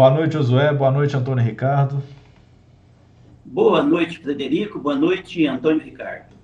[0.00, 0.72] Boa noite, Josué.
[0.72, 2.02] Boa noite, Antônio Ricardo.
[3.44, 4.78] Boa noite, Frederico.
[4.78, 6.34] Boa noite, Antônio Ricardo.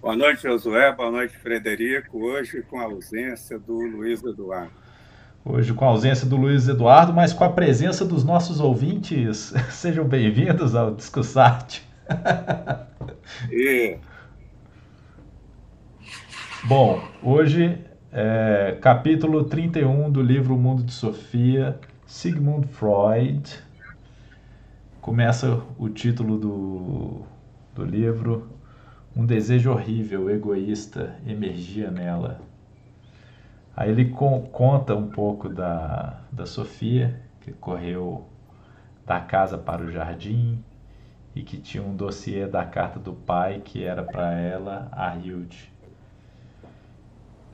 [0.00, 0.92] Boa noite, Josué.
[0.92, 2.18] Boa noite, Frederico.
[2.18, 4.70] Hoje com a ausência do Luiz Eduardo.
[5.44, 9.52] Hoje com a ausência do Luiz Eduardo, mas com a presença dos nossos ouvintes.
[9.68, 11.82] Sejam bem-vindos ao Discussarte.
[13.50, 13.98] E...
[16.62, 17.76] Bom, hoje
[18.12, 21.76] é capítulo 31 do livro O Mundo de Sofia,
[22.10, 23.62] Sigmund Freud.
[25.00, 27.22] Começa o título do,
[27.72, 28.48] do livro
[29.14, 32.40] Um desejo horrível, egoísta, emergia nela.
[33.76, 38.26] Aí ele con conta um pouco da, da Sofia, que correu
[39.06, 40.64] da casa para o jardim
[41.32, 45.72] e que tinha um dossiê da carta do pai que era para ela, a Hilde.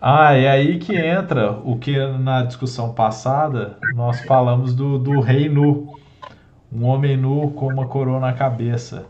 [0.01, 5.49] Ah, é aí que entra o que na discussão passada nós falamos do, do rei
[5.49, 5.95] nu.
[6.73, 9.07] Um homem nu com uma coroa na cabeça.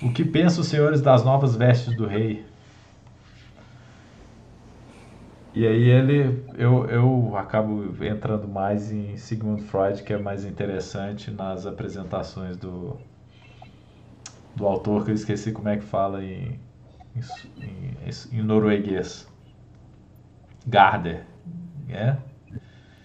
[0.00, 2.44] O que pensam os senhores das novas vestes do rei?
[5.54, 11.30] E aí ele, eu, eu acabo entrando mais em Sigmund Freud, que é mais interessante
[11.30, 13.00] nas apresentações do,
[14.54, 16.60] do autor, que eu esqueci como é que fala em,
[17.60, 17.96] em,
[18.32, 19.29] em norueguês.
[20.66, 21.24] Garder,
[21.88, 22.16] é?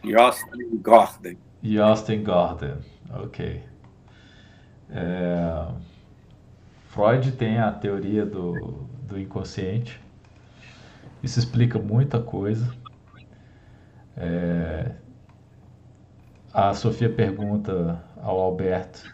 [0.04, 1.36] Josten Gordon.
[1.64, 2.78] Josten Gordon,
[3.10, 3.64] ok.
[4.90, 5.68] É,
[6.88, 10.00] Freud tem a teoria do, do inconsciente.
[11.24, 12.72] Isso explica muita coisa.
[14.16, 14.92] É,
[16.54, 19.14] a Sofia pergunta ao Alberto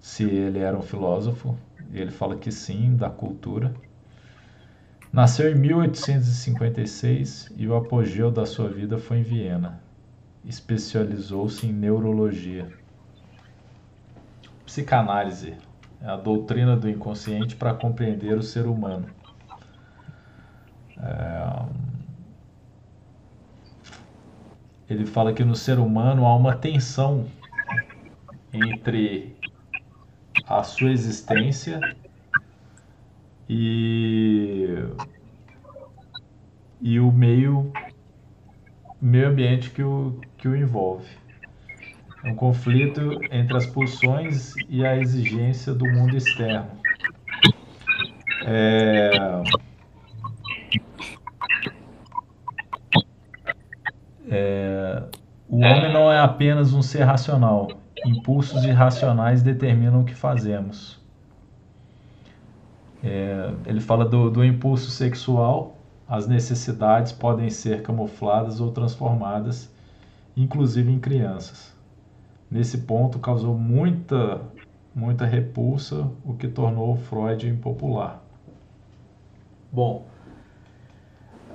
[0.00, 1.56] se ele era um filósofo.
[1.92, 3.74] E ele fala que sim, da cultura.
[5.12, 9.80] Nasceu em 1856 e o apogeu da sua vida foi em Viena.
[10.44, 12.68] Especializou-se em neurologia.
[14.64, 15.56] Psicanálise
[16.00, 19.06] é a doutrina do inconsciente para compreender o ser humano.
[20.96, 21.64] É...
[24.88, 27.26] Ele fala que no ser humano há uma tensão
[28.52, 29.36] entre
[30.46, 31.80] a sua existência
[33.52, 34.76] e,
[36.80, 37.72] e o meio,
[39.02, 41.08] meio ambiente que o, que o envolve.
[42.22, 46.70] É um conflito entre as pulsões e a exigência do mundo externo.
[48.46, 49.10] É...
[54.28, 55.02] É...
[55.48, 57.68] O homem não é apenas um ser racional.
[58.06, 60.99] Impulsos irracionais determinam o que fazemos.
[63.02, 65.76] É, ele fala do, do impulso sexual,
[66.08, 69.70] as necessidades podem ser camufladas ou transformadas,
[70.36, 71.72] inclusive em crianças.
[72.50, 74.40] Nesse ponto, causou muita,
[74.94, 78.20] muita repulsa, o que tornou Freud impopular.
[79.72, 80.04] Bom,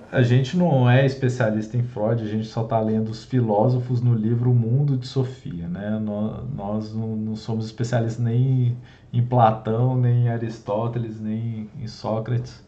[0.10, 4.14] a gente não é especialista em Freud, a gente só está lendo os filósofos no
[4.14, 5.68] livro O Mundo de Sofia.
[5.68, 6.00] Né?
[6.00, 8.78] Nós, não, não somos especialistas nem
[9.18, 12.64] em Platão, nem em Aristóteles, nem em Sócrates,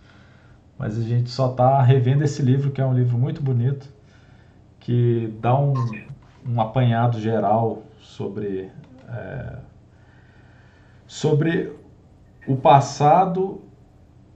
[0.78, 3.88] mas a gente só está revendo esse livro, que é um livro muito bonito,
[4.80, 5.74] que dá um,
[6.48, 8.72] um apanhado geral sobre,
[9.10, 9.58] é,
[11.06, 11.74] sobre
[12.48, 13.62] o passado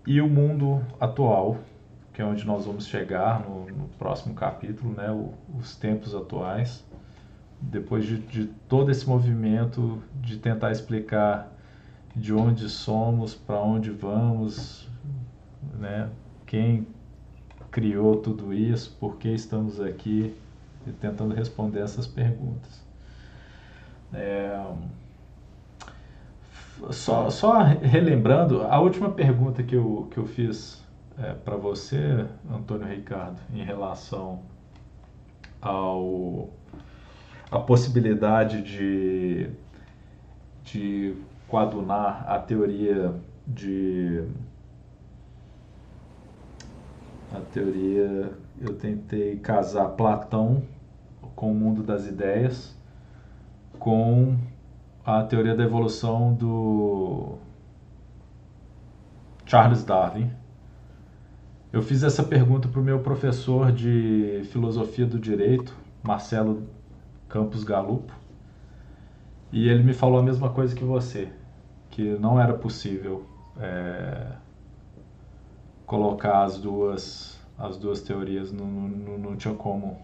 [0.06, 1.58] e o mundo atual
[2.14, 6.84] que é onde nós vamos chegar no, no próximo capítulo, né, o, os tempos atuais,
[7.60, 11.52] depois de, de, todo esse movimento de tentar explicar
[12.16, 14.90] de onde somos, para onde vamos,
[15.80, 16.10] né,
[16.46, 16.88] quem
[17.70, 20.36] criou tudo isso, por que estamos aqui,
[20.86, 22.82] e tentando responder essas perguntas.
[24.14, 24.66] É,
[26.90, 30.84] só, só relembrando, a última pergunta que eu, que eu fiz
[31.18, 34.42] é, para você, Antônio Ricardo, em relação
[35.62, 36.50] ao
[37.52, 39.50] a possibilidade de,
[40.64, 41.16] de
[41.52, 43.14] coadunar a teoria
[43.46, 44.24] de
[47.36, 48.32] a teoria
[48.62, 50.64] eu tentei casar Platão
[51.36, 52.74] com o mundo das ideias
[53.78, 54.38] com
[55.06, 57.38] a teoria da evolução do
[59.46, 60.32] Charles Darwin.
[61.74, 66.64] Eu fiz essa pergunta para o meu professor de filosofia do direito, Marcelo
[67.28, 68.14] Campos Galupo,
[69.52, 71.30] e ele me falou a mesma coisa que você,
[71.92, 73.26] que não era possível
[73.60, 74.28] é,
[75.86, 79.98] colocar as duas as duas teorias, não, não, não tinha como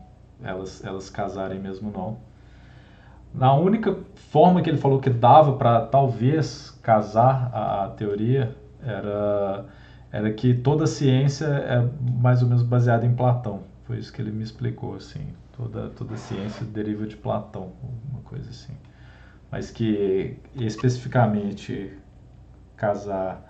[0.43, 2.17] elas, elas casarem mesmo não.
[3.33, 3.97] Na única
[4.29, 9.65] forma que ele falou que dava para talvez casar a, a, teoria era,
[10.11, 11.89] era que toda ciência é
[12.21, 13.61] mais ou menos baseada em Platão.
[13.85, 15.27] Foi isso que ele me explicou, assim.
[15.55, 17.71] Toda, toda ciência deriva de Platão,
[18.11, 18.73] uma coisa assim.
[19.51, 21.97] Mas que especificamente
[22.75, 23.47] casar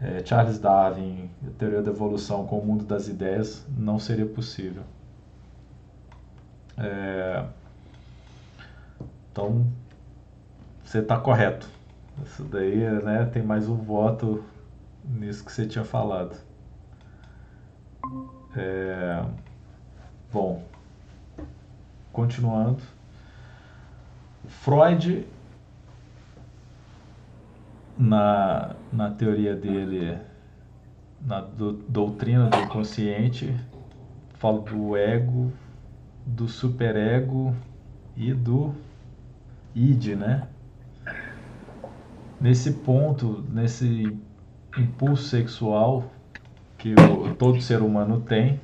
[0.00, 4.82] é, Charles Darwin, a teoria da evolução com o mundo das ideias não seria possível.
[6.78, 7.44] É,
[9.30, 9.66] então,
[10.82, 11.68] você está correto.
[12.24, 14.42] Isso daí né, tem mais um voto
[15.04, 16.36] nisso que você tinha falado.
[18.56, 19.22] É,
[20.32, 20.64] bom,
[22.12, 22.82] continuando.
[24.50, 25.26] Freud,
[27.96, 30.18] na, na teoria dele,
[31.24, 33.54] na do, doutrina do inconsciente,
[34.34, 35.52] fala do ego,
[36.26, 37.54] do superego
[38.16, 38.74] e do
[39.74, 40.46] id, né?
[42.40, 44.16] Nesse ponto, nesse
[44.76, 46.10] impulso sexual
[46.76, 48.60] que o, todo ser humano tem,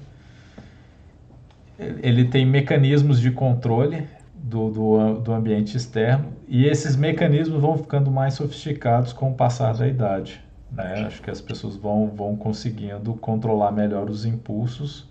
[1.78, 4.06] ele tem mecanismos de controle
[4.46, 9.74] do, do, do ambiente externo e esses mecanismos vão ficando mais sofisticados com o passar
[9.74, 10.40] da idade.
[10.70, 11.04] Né?
[11.06, 15.08] Acho que as pessoas vão, vão conseguindo controlar melhor os impulsos,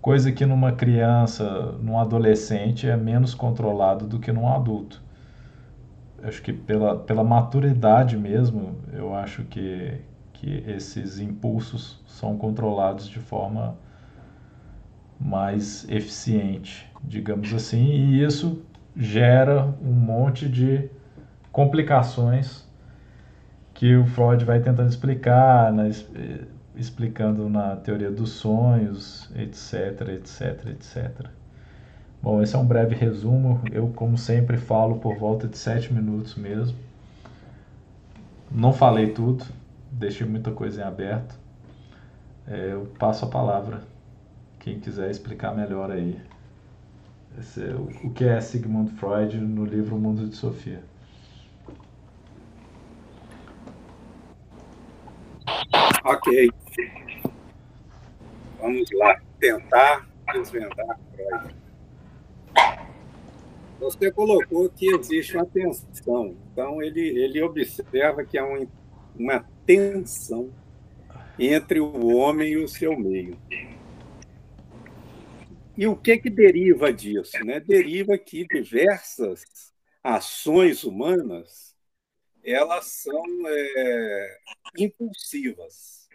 [0.00, 5.06] coisa que numa criança, num adolescente é menos controlado do que num adulto
[6.22, 9.98] acho que pela, pela maturidade mesmo, eu acho que,
[10.32, 13.76] que esses impulsos são controlados de forma
[15.18, 18.62] mais eficiente, digamos assim, e isso
[18.96, 20.88] gera um monte de
[21.52, 22.66] complicações
[23.74, 25.90] que o Freud vai tentando explicar, né,
[26.74, 31.26] explicando na teoria dos sonhos, etc, etc, etc.
[32.22, 33.60] Bom, esse é um breve resumo.
[33.70, 36.76] Eu, como sempre, falo por volta de sete minutos mesmo.
[38.50, 39.44] Não falei tudo,
[39.90, 41.34] deixei muita coisa em aberto.
[42.46, 43.82] É, eu passo a palavra.
[44.66, 46.20] Quem quiser explicar melhor aí
[47.38, 50.82] esse, o, o que é Sigmund Freud no livro O Mundo de Sofia.
[56.02, 56.50] Ok.
[58.60, 61.54] Vamos lá tentar desvendar Freud.
[63.78, 66.34] Você colocou que existe uma tensão.
[66.52, 68.66] Então, ele, ele observa que há um,
[69.16, 70.50] uma tensão
[71.38, 73.38] entre o homem e o seu meio.
[75.76, 77.36] E o que, que deriva disso?
[77.44, 77.60] Né?
[77.60, 81.76] Deriva que diversas ações humanas
[82.42, 84.38] elas são é,
[84.78, 86.08] impulsivas.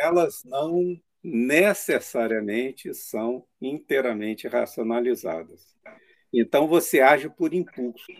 [0.00, 5.76] Elas não necessariamente são inteiramente racionalizadas.
[6.32, 8.12] Então você age por impulso.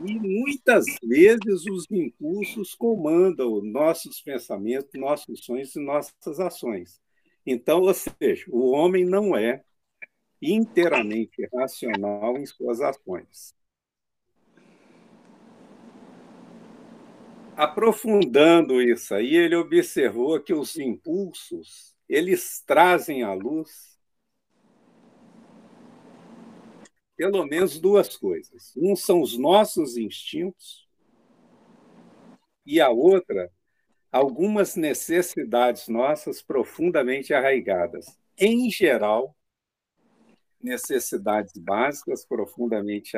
[0.00, 7.00] E muitas vezes os impulsos comandam nossos pensamentos, nossos sonhos e nossas ações.
[7.46, 9.64] Então, ou seja, o homem não é
[10.42, 13.54] inteiramente racional em suas ações.
[17.56, 23.95] Aprofundando isso aí, ele observou que os impulsos eles trazem à luz
[27.16, 28.72] pelo menos duas coisas.
[28.76, 30.86] Um são os nossos instintos
[32.64, 33.50] e a outra
[34.12, 38.06] algumas necessidades nossas profundamente arraigadas.
[38.38, 39.36] Em geral,
[40.62, 43.16] necessidades básicas profundamente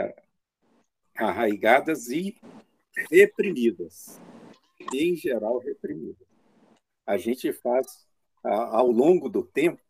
[1.16, 2.36] arraigadas e
[3.10, 4.18] reprimidas
[4.94, 6.24] em geral, reprimida.
[7.06, 8.06] A gente faz,
[8.42, 9.80] ao longo do tempo,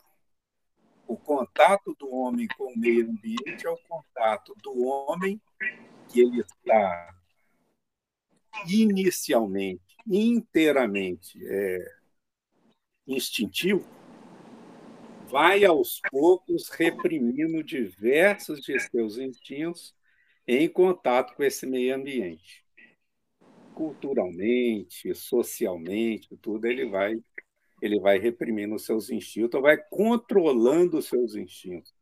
[1.08, 5.40] o contato do homem com o meio ambiente é o contato do homem
[6.12, 7.14] que ele está
[8.68, 11.94] inicialmente, inteiramente é,
[13.06, 13.88] instintivo,
[15.28, 19.94] vai aos poucos reprimindo diversos de seus instintos
[20.46, 22.64] em contato com esse meio ambiente.
[23.74, 27.22] Culturalmente, socialmente, tudo, ele vai
[27.80, 31.94] ele vai reprimindo os seus instintos, vai controlando os seus instintos.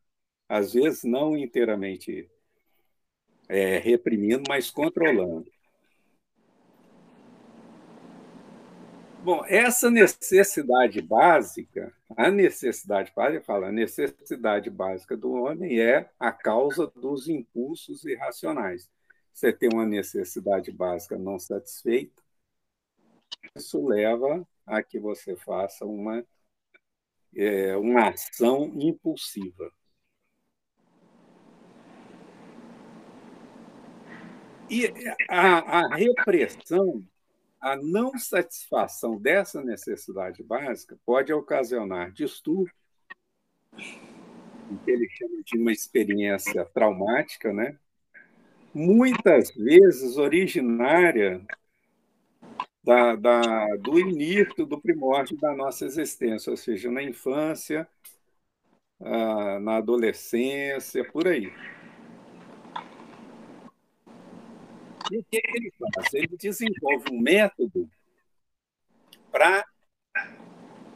[0.49, 2.31] Às vezes não inteiramente
[3.49, 5.51] é, reprimindo, mas controlando.
[9.23, 16.31] Bom, essa necessidade básica, a necessidade básica, fala, a necessidade básica do homem é a
[16.31, 18.89] causa dos impulsos irracionais
[19.37, 22.23] você tem uma necessidade básica não satisfeita,
[23.55, 26.25] isso leva a que você faça uma,
[27.35, 29.73] é, uma ação impulsiva.
[34.69, 34.93] E
[35.29, 37.05] a, a repressão,
[37.61, 42.75] a não satisfação dessa necessidade básica pode ocasionar distúrbio,
[44.85, 47.79] que ele chama de uma experiência traumática, né?
[48.77, 51.41] muitas vezes originária
[52.87, 57.89] da, da, do início, do primórdio da nossa existência, ou seja, na infância,
[59.01, 61.53] ah, na adolescência, por aí.
[65.11, 66.15] E o que, que ele faz?
[66.15, 67.91] Ele desenvolve um método
[69.33, 69.65] para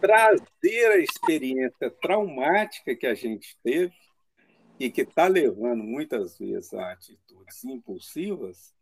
[0.01, 3.93] trazer a experiência traumática que a gente teve
[4.79, 8.75] e que está levando muitas vezes a atitudes impulsivas,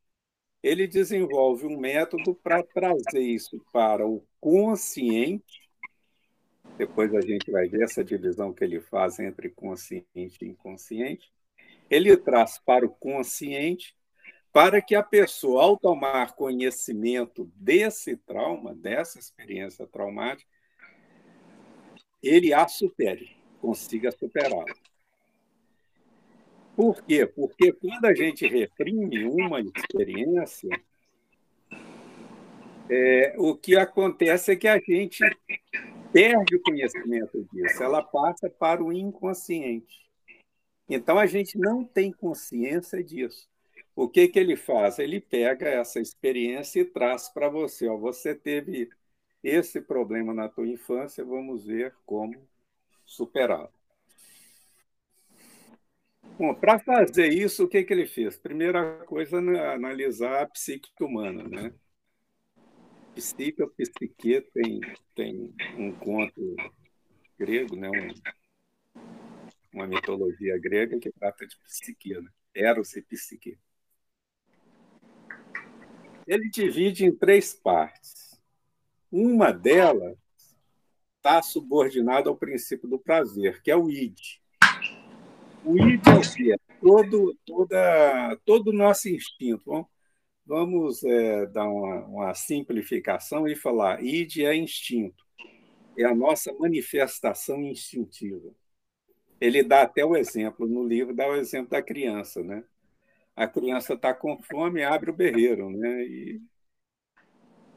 [0.62, 5.68] ele desenvolve um método para trazer isso para o consciente.
[6.76, 11.32] Depois a gente vai ver essa divisão que ele faz entre consciente e inconsciente.
[11.90, 13.96] Ele traz para o consciente
[14.52, 20.50] para que a pessoa, ao tomar conhecimento desse trauma, dessa experiência traumática,
[22.22, 24.74] ele a supere, consiga superá-la.
[26.78, 27.26] Por quê?
[27.26, 30.70] Porque quando a gente reprime uma experiência,
[32.88, 35.18] é, o que acontece é que a gente
[36.12, 40.08] perde o conhecimento disso, ela passa para o inconsciente.
[40.88, 43.48] Então a gente não tem consciência disso.
[43.96, 45.00] O que, que ele faz?
[45.00, 47.88] Ele pega essa experiência e traz para você.
[47.88, 48.88] Ó, você teve
[49.42, 52.36] esse problema na tua infância, vamos ver como
[53.04, 53.77] superá-lo.
[56.38, 58.38] Bom, para fazer isso, o que, que ele fez?
[58.38, 61.42] Primeira coisa, analisar a psique humana.
[61.42, 61.74] Né?
[63.12, 64.80] Psique psique tem,
[65.16, 66.54] tem um conto
[67.36, 67.90] grego, né?
[67.90, 69.00] Um,
[69.74, 72.30] uma mitologia grega que trata de psique, né?
[72.54, 73.58] Eros e psique.
[76.24, 78.40] Ele divide em três partes.
[79.10, 80.16] Uma delas
[81.16, 84.38] está subordinada ao princípio do prazer, que é o id.
[85.68, 86.00] O id
[86.50, 86.56] é?
[86.80, 89.62] Todo, toda, todo o nosso instinto.
[89.66, 89.86] Vamos,
[90.46, 95.22] vamos é, dar uma, uma simplificação e falar: id é instinto,
[95.98, 98.50] é a nossa manifestação instintiva.
[99.38, 102.42] Ele dá até o exemplo, no livro, dá o exemplo da criança.
[102.42, 102.64] Né?
[103.36, 106.02] A criança está com fome, abre o berreiro né?
[106.02, 106.40] e,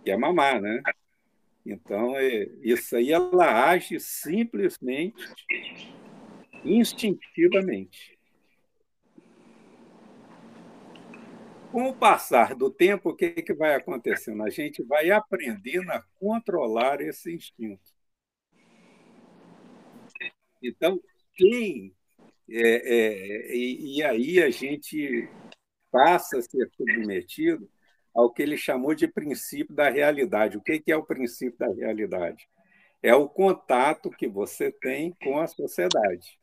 [0.06, 0.62] e é mamar.
[0.62, 0.82] Né?
[1.66, 5.22] Então, é, isso aí ela age simplesmente
[6.64, 8.18] instintivamente.
[11.72, 14.44] Com o passar do tempo, o que, que vai acontecendo?
[14.44, 17.92] A gente vai aprendendo a controlar esse instinto.
[20.62, 21.00] Então,
[21.34, 21.96] quem.
[22.50, 25.30] É, é, e, e aí a gente
[25.90, 27.70] passa a ser submetido
[28.14, 30.58] ao que ele chamou de princípio da realidade.
[30.58, 32.50] O que é o princípio da realidade?
[33.02, 36.41] É o contato que você tem com a sociedade.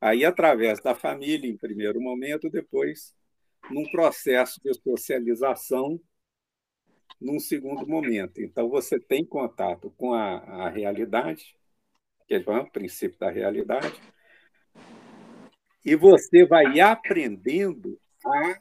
[0.00, 3.14] Aí, através da família, em primeiro momento, depois,
[3.70, 6.00] num processo de socialização,
[7.20, 8.40] num segundo momento.
[8.40, 10.36] Então, você tem contato com a,
[10.66, 11.56] a realidade,
[12.28, 14.00] que é o princípio da realidade,
[15.84, 18.60] e você vai aprendendo a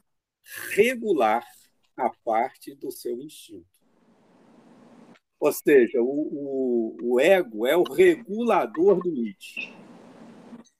[0.71, 1.45] regular
[1.95, 3.67] a parte do seu instinto.
[5.39, 9.86] Ou seja, o, o, o ego é o regulador do id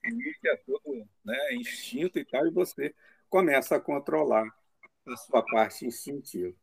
[0.04, 2.94] é todo né, instinto e tal, e você
[3.28, 4.48] começa a controlar
[5.06, 6.54] a sua parte instintiva.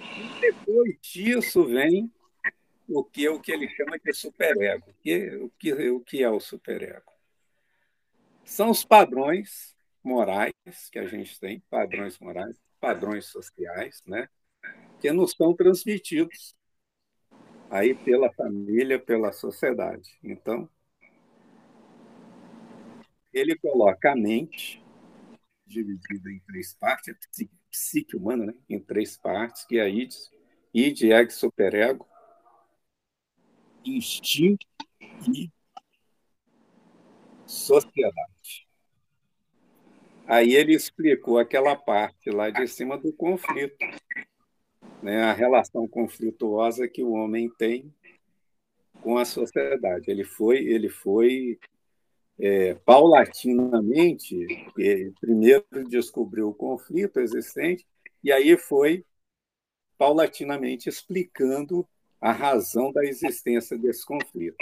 [0.00, 2.12] E depois disso vem
[2.88, 4.90] o que, o que ele chama de superego.
[4.90, 7.12] O que, o que, o que é o superego?
[8.44, 10.54] São os padrões morais
[10.90, 14.28] que a gente tem, padrões morais, padrões sociais, né,
[15.00, 16.56] que nos são transmitidos
[17.70, 20.18] aí pela família, pela sociedade.
[20.22, 20.68] Então,
[23.32, 24.82] ele coloca a mente
[25.66, 28.54] dividida em três partes, a psique humana, né?
[28.68, 30.14] em três partes, que é a id,
[30.72, 32.08] id, ego, superego,
[33.84, 34.66] instinto
[35.32, 35.50] e
[37.46, 38.66] sociedade.
[40.26, 43.78] Aí ele explicou aquela parte lá de cima do conflito,
[45.02, 47.92] né, a relação conflituosa que o homem tem
[49.00, 50.10] com a sociedade.
[50.10, 51.58] Ele foi, ele foi
[52.38, 54.36] é, paulatinamente,
[54.78, 57.86] é, primeiro descobriu o conflito existente
[58.22, 59.04] e aí foi
[59.96, 61.86] paulatinamente explicando
[62.20, 64.56] a razão da existência desse conflito.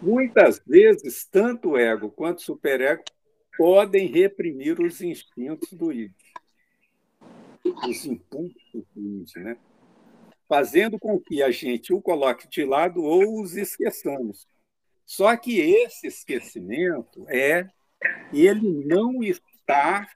[0.00, 3.04] Muitas vezes, tanto o ego quanto o superego
[3.56, 6.12] podem reprimir os instintos do id,
[7.72, 9.56] os impulsos do né?
[10.48, 14.46] fazendo com que a gente o coloque de lado ou os esqueçamos.
[15.06, 17.66] Só que esse esquecimento é
[18.32, 20.06] ele não está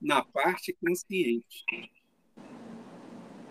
[0.00, 1.64] na parte consciente.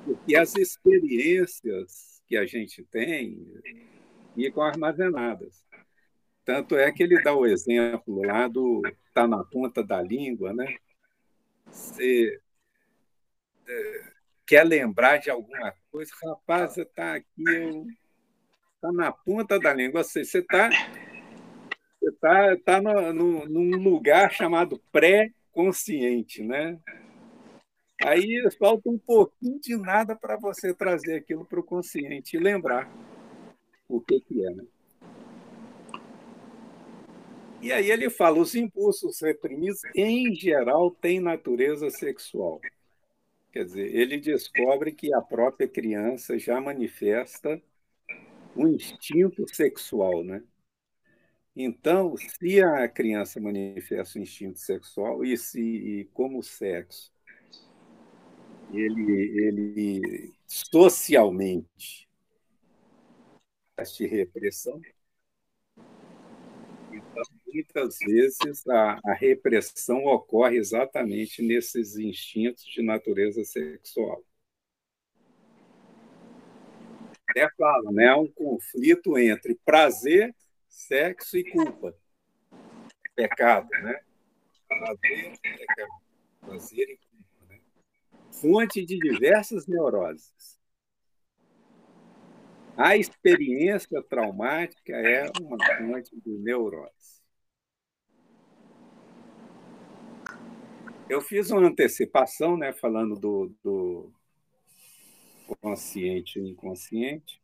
[0.03, 3.47] Porque as experiências que a gente tem
[4.35, 5.63] ficam armazenadas.
[6.43, 8.81] Tanto é que ele dá o exemplo lá do
[9.13, 10.75] tá na ponta da língua, né?
[14.45, 17.43] Quer lembrar de alguma coisa, rapaz, você está aqui,
[18.75, 20.69] está na ponta da língua, você está
[21.99, 26.79] você está tá no, no, num lugar chamado pré-consciente, né?
[28.03, 32.91] Aí falta um pouquinho de nada para você trazer aquilo para o consciente e lembrar
[33.87, 34.49] o que, que é.
[34.49, 34.65] Né?
[37.61, 42.59] E aí ele fala: os impulsos reprimidos, em geral, têm natureza sexual.
[43.51, 47.62] Quer dizer, ele descobre que a própria criança já manifesta
[48.55, 50.43] um instinto sexual, né?
[51.55, 57.12] Então, se a criança manifesta um instinto sexual e se e como o sexo
[58.74, 59.12] ele
[59.48, 62.08] ele socialmente
[63.98, 64.79] de repressão,
[67.53, 74.24] muitas vezes a, a repressão ocorre exatamente nesses instintos de natureza sexual.
[77.29, 78.13] Até fala, né?
[78.15, 80.36] Um conflito entre prazer
[80.67, 81.96] sexo e culpa.
[83.15, 84.01] Pecado, né?
[84.68, 85.92] Prazer, pecado.
[86.42, 87.53] Prazer e culpa.
[87.53, 87.59] Né?
[88.31, 90.59] Fonte de diversas neuroses.
[92.75, 97.21] A experiência traumática é uma fonte de neurose.
[101.11, 104.13] Eu fiz uma antecipação, né, falando do, do
[105.61, 107.41] consciente e inconsciente.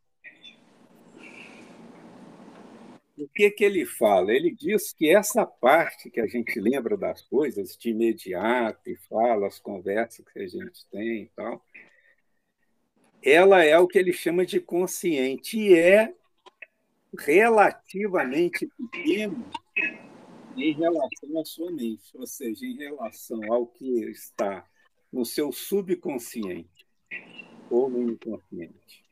[3.18, 4.32] o que, que ele fala?
[4.32, 9.46] Ele diz que essa parte que a gente lembra das coisas de imediato e fala
[9.46, 11.62] as conversas que a gente tem e tal,
[13.22, 16.14] ela é o que ele chama de consciente e é
[17.18, 19.44] relativamente pequeno
[20.58, 24.66] em relação à sua mente, ou seja, em relação ao que está
[25.12, 26.86] no seu subconsciente
[27.70, 29.04] ou no inconsciente.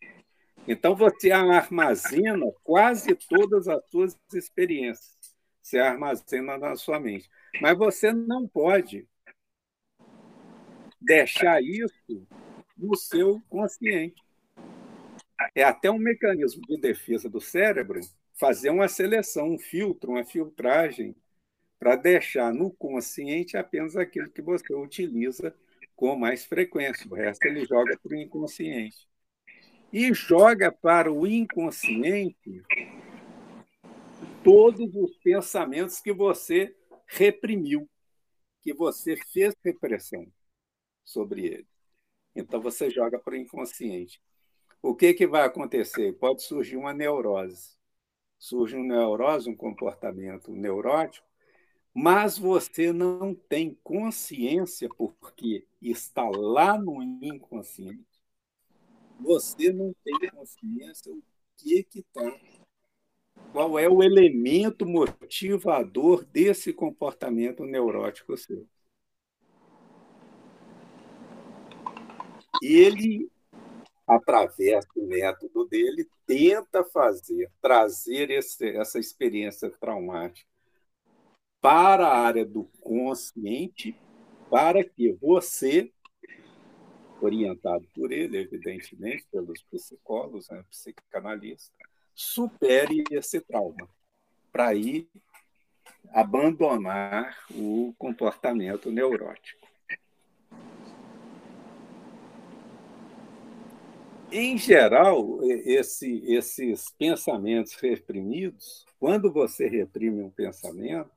[0.68, 5.14] Então, você armazena quase todas as suas experiências.
[5.62, 7.30] Você armazena na sua mente.
[7.60, 9.08] Mas você não pode
[11.00, 12.26] deixar isso
[12.76, 14.22] no seu consciente.
[15.54, 18.00] É até um mecanismo de defesa do cérebro
[18.34, 21.14] fazer uma seleção, um filtro, uma filtragem,
[21.78, 25.54] para deixar no consciente apenas aquilo que você utiliza
[25.94, 27.06] com mais frequência.
[27.10, 29.08] O resto ele joga para o inconsciente
[29.92, 32.62] e joga para o inconsciente
[34.42, 37.88] todos os pensamentos que você reprimiu,
[38.62, 40.26] que você fez repressão
[41.04, 41.66] sobre ele.
[42.34, 44.20] Então você joga para o inconsciente.
[44.82, 46.12] O que, que vai acontecer?
[46.12, 47.76] Pode surgir uma neurose.
[48.38, 51.25] Surge uma neurose, um comportamento neurótico,
[51.98, 58.04] mas você não tem consciência porque está lá no inconsciente.
[59.18, 61.22] Você não tem consciência o
[61.56, 62.38] que que está,
[63.50, 68.68] qual é o elemento motivador desse comportamento neurótico seu.
[72.62, 73.26] Ele,
[74.06, 80.55] através do método dele, tenta fazer, trazer esse, essa experiência traumática
[81.60, 83.98] para a área do consciente,
[84.50, 85.92] para que você
[87.20, 91.72] orientado por ele, evidentemente, pelos psicólogos, né, psicanalistas,
[92.14, 93.88] supere esse trauma
[94.52, 95.08] para ir
[96.12, 99.66] abandonar o comportamento neurótico.
[104.30, 111.15] Em geral, esse, esses pensamentos reprimidos, quando você reprime um pensamento,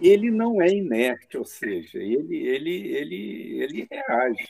[0.00, 4.48] ele não é inerte, ou seja, ele, ele, ele, ele reage.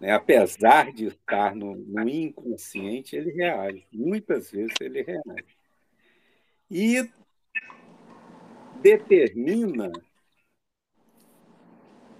[0.00, 0.12] Né?
[0.12, 3.86] Apesar de estar no, no inconsciente, ele reage.
[3.92, 5.56] Muitas vezes ele reage.
[6.70, 7.08] E
[8.82, 9.90] determina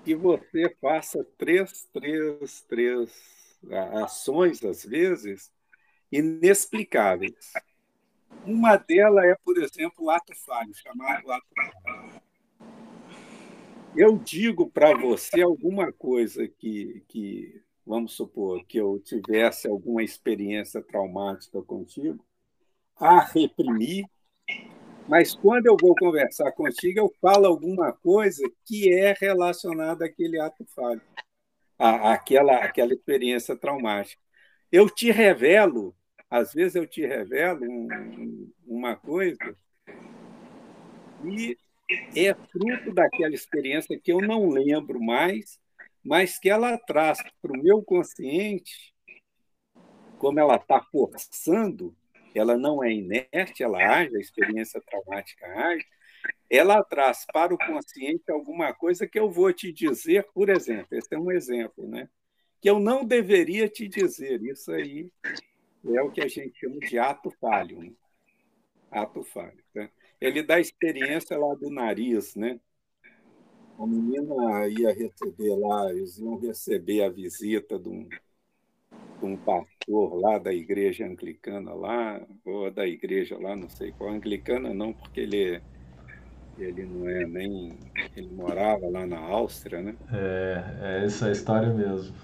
[0.05, 3.59] que você faça três, três, três
[3.95, 5.51] ações, às vezes,
[6.13, 7.53] inexplicáveis.
[8.45, 12.21] Uma delas é, por exemplo, o ato falho, chamado ato falho.
[13.97, 20.83] Eu digo para você alguma coisa que, que, vamos supor, que eu tivesse alguma experiência
[20.83, 22.23] traumática contigo,
[22.95, 24.05] a reprimir,
[25.09, 30.65] mas quando eu vou conversar contigo, eu falo alguma coisa que é relacionada àquele ato
[30.75, 31.01] falho,
[31.79, 34.21] à, àquela, àquela experiência traumática.
[34.71, 35.95] Eu te revelo
[36.31, 39.57] às vezes eu te revelo um, uma coisa
[41.25, 41.57] e
[42.17, 45.59] é fruto daquela experiência que eu não lembro mais,
[46.05, 48.93] mas que ela traz para o meu consciente,
[50.19, 51.97] como ela está forçando,
[52.35, 55.87] ela não é inerte, ela age, a experiência traumática age,
[56.51, 61.15] ela traz para o consciente alguma coisa que eu vou te dizer, por exemplo, esse
[61.15, 62.09] é um exemplo, né?
[62.61, 64.43] que eu não deveria te dizer.
[64.43, 65.11] Isso aí
[65.85, 67.79] é o que a gente chama de ato falho.
[67.79, 67.93] Né?
[68.91, 69.63] Ato falho.
[69.75, 69.89] Tá?
[70.21, 72.61] Ele dá experiência lá do nariz, né?
[73.79, 80.15] A menina ia receber lá, eles iam receber a visita de um, de um pastor
[80.15, 85.21] lá da igreja anglicana lá, ou da igreja lá, não sei qual, anglicana não, porque
[85.21, 85.61] ele
[86.59, 87.79] ele não é nem.
[88.17, 89.95] Ele morava lá na Áustria, né?
[90.11, 92.15] É, é essa história mesmo.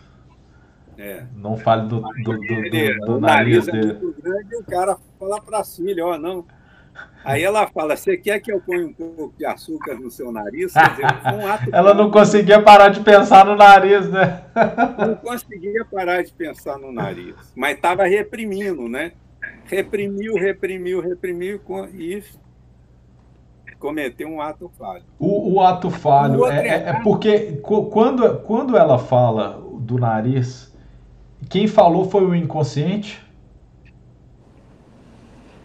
[0.98, 1.24] É.
[1.34, 3.90] Não fale do, do, do, do, do nariz, nariz dele.
[3.90, 6.44] É muito grande, o cara fala para si, filha, ó, não.
[7.24, 10.72] Aí ela fala: Você quer que eu ponha um pouco de açúcar no seu nariz?
[10.72, 14.42] Dizer, um ela não conseguia parar de pensar no nariz, né?
[14.98, 19.12] Não conseguia parar de pensar no nariz, mas estava reprimindo, né?
[19.64, 21.60] Reprimiu, reprimiu, reprimiu
[21.94, 22.22] e
[23.78, 25.02] cometeu um ato falho.
[25.18, 30.71] O, o ato falho é, é, é, porque quando, quando ela fala do nariz,
[31.48, 33.20] quem falou foi o inconsciente?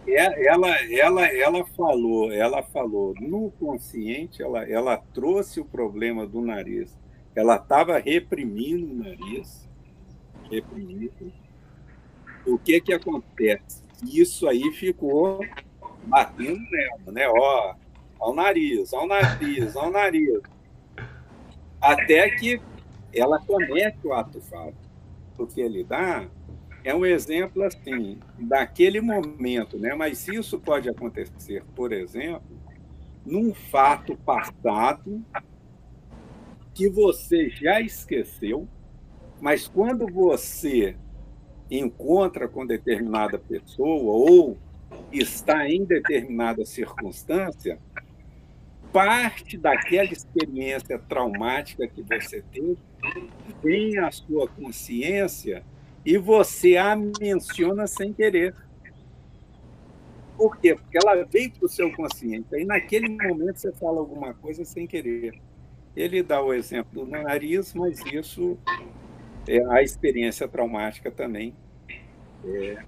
[0.06, 6.40] É, ela, ela, ela falou, ela falou no consciente, ela, ela trouxe o problema do
[6.40, 6.96] nariz.
[7.36, 9.68] Ela estava reprimindo o nariz,
[10.50, 11.32] reprimindo.
[12.46, 13.82] O que que acontece?
[14.02, 15.40] Isso aí ficou
[16.04, 17.28] batendo nela, né?
[17.28, 17.74] Ó,
[18.18, 20.40] ao nariz, ao nariz, ao nariz.
[21.80, 22.60] Até que
[23.14, 24.87] ela comete o ato falho
[25.46, 26.28] que ele dá
[26.84, 29.94] é um exemplo assim daquele momento, né?
[29.94, 32.58] Mas isso pode acontecer, por exemplo,
[33.26, 35.22] num fato passado
[36.72, 38.68] que você já esqueceu,
[39.40, 40.96] mas quando você
[41.70, 44.56] encontra com determinada pessoa ou
[45.12, 47.78] está em determinada circunstância,
[48.92, 52.78] parte daquela experiência traumática que você teve
[53.62, 55.62] vem à sua consciência
[56.04, 58.54] e você a menciona sem querer.
[60.36, 60.74] Por quê?
[60.74, 62.54] Porque ela veio para o seu consciente.
[62.54, 65.40] Aí, naquele momento, você fala alguma coisa sem querer.
[65.96, 68.56] Ele dá o exemplo do nariz, mas isso
[69.48, 71.54] é a experiência traumática também.
[72.44, 72.84] É,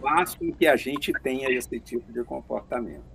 [0.00, 3.11] faz com que a gente tenha esse tipo de comportamento.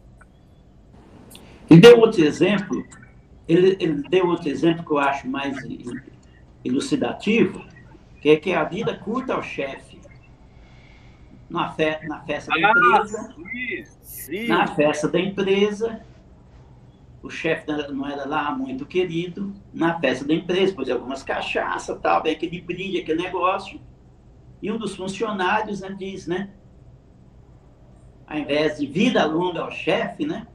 [1.70, 2.86] E deu outro exemplo
[3.48, 5.58] ele, ele deu outro exemplo que eu acho mais
[6.64, 7.64] elucidativo,
[8.22, 9.98] que é que a vida curta ao chefe.
[11.50, 13.36] Na, fe, na festa da ah, empresa,
[14.02, 14.48] sim, sim.
[14.48, 16.02] na festa da empresa,
[17.24, 22.22] o chefe não era lá muito querido, na festa da empresa, pois algumas cachaças, tal,
[22.22, 23.80] bem aquele brilho, aquele negócio.
[24.62, 26.50] E um dos funcionários né, diz, né?
[28.26, 30.48] Ao invés de vida longa ao chefe, né?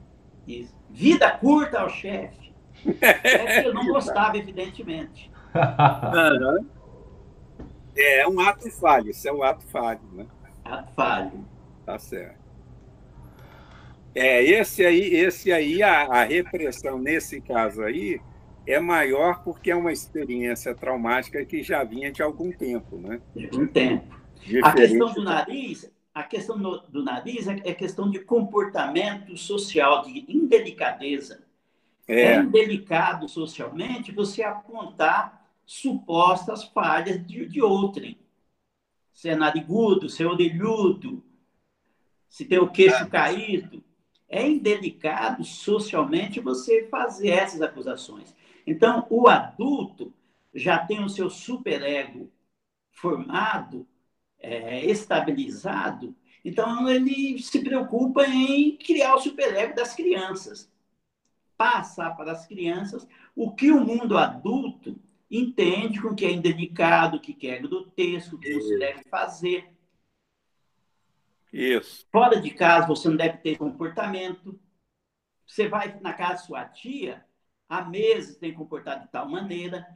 [0.45, 2.53] Diz, vida curta ao chefe.
[3.01, 5.31] É que eu não gostava, evidentemente.
[7.95, 10.25] É, é um ato falho, isso é um ato falho, né?
[10.65, 11.45] Ato falho.
[11.85, 12.39] Tá certo.
[14.15, 18.19] É, esse aí, esse aí a, a repressão nesse caso aí
[18.65, 23.21] é maior porque é uma experiência traumática que já vinha de algum tempo, né?
[23.35, 24.15] De algum tempo.
[24.39, 24.65] Diferente.
[24.65, 30.03] A questão do nariz, a questão do, do nariz é, é questão de comportamento social,
[30.03, 31.43] de indelicadeza.
[32.07, 32.33] É.
[32.33, 38.19] é delicado socialmente você apontar supostas falhas de, de outrem.
[39.13, 41.23] Se é narigudo, se é orelhudo,
[42.27, 43.07] se tem o queixo é.
[43.07, 43.83] caído.
[44.27, 48.35] É indelicado socialmente você fazer essas acusações.
[48.65, 50.11] Então, o adulto
[50.53, 52.31] já tem o seu superego
[52.89, 53.87] formado,
[54.43, 60.71] é, estabilizado, então ele se preocupa em criar o superego das crianças
[61.63, 64.99] passar para as crianças o que o mundo adulto
[65.31, 69.03] entende com que é indelicado, o que quer do texto, o que não se deve
[69.05, 69.73] fazer.
[71.51, 72.05] Isso.
[72.11, 74.59] Fora de casa, você não deve ter comportamento.
[75.47, 77.25] Você vai na casa da sua tia,
[77.69, 79.87] há meses tem comportado de tal maneira.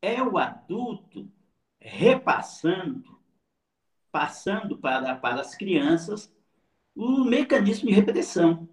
[0.00, 1.30] É o adulto
[1.78, 3.19] repassando,
[4.10, 6.32] passando para, para as crianças
[6.94, 8.68] o mecanismo de repressão.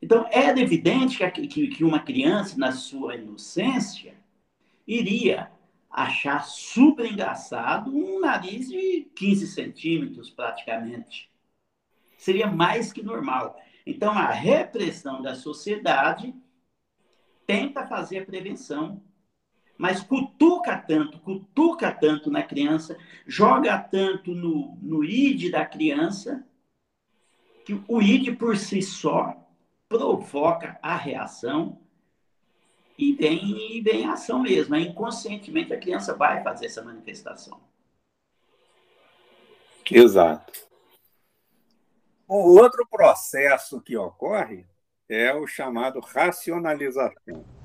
[0.00, 4.14] Então, era evidente que, que, que uma criança, na sua inocência,
[4.86, 5.50] iria
[5.90, 11.30] achar super engraçado um nariz de 15 centímetros, praticamente.
[12.16, 13.60] Seria mais que normal.
[13.86, 16.34] Então, a repressão da sociedade
[17.46, 19.02] tenta fazer a prevenção,
[19.78, 26.44] mas cutuca tanto, cutuca tanto na criança, joga tanto no, no id da criança,
[27.64, 29.36] que o id por si só
[29.88, 31.80] provoca a reação
[32.98, 34.74] e vem, e vem a ação mesmo.
[34.74, 37.60] Aí, inconscientemente a criança vai fazer essa manifestação.
[39.88, 40.52] Exato.
[42.26, 44.66] O outro processo que ocorre
[45.08, 47.57] é o chamado racionalização.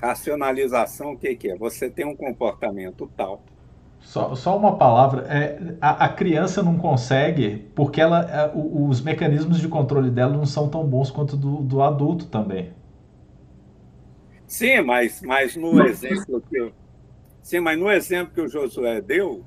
[0.00, 1.56] Racionalização, o que, que é?
[1.56, 3.42] Você tem um comportamento tal.
[4.00, 9.60] Só, só uma palavra, é, a, a criança não consegue, porque ela, é, os mecanismos
[9.60, 12.70] de controle dela não são tão bons quanto do, do adulto também.
[14.46, 16.72] Sim, mas, mas no exemplo que eu,
[17.42, 19.44] sim, mas no exemplo que o Josué deu,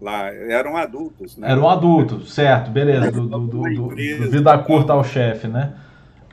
[0.00, 1.50] lá eram adultos, né?
[1.50, 3.88] Eram adultos, certo, beleza, do, do, do, do
[4.30, 5.74] vida curta ao chefe, né?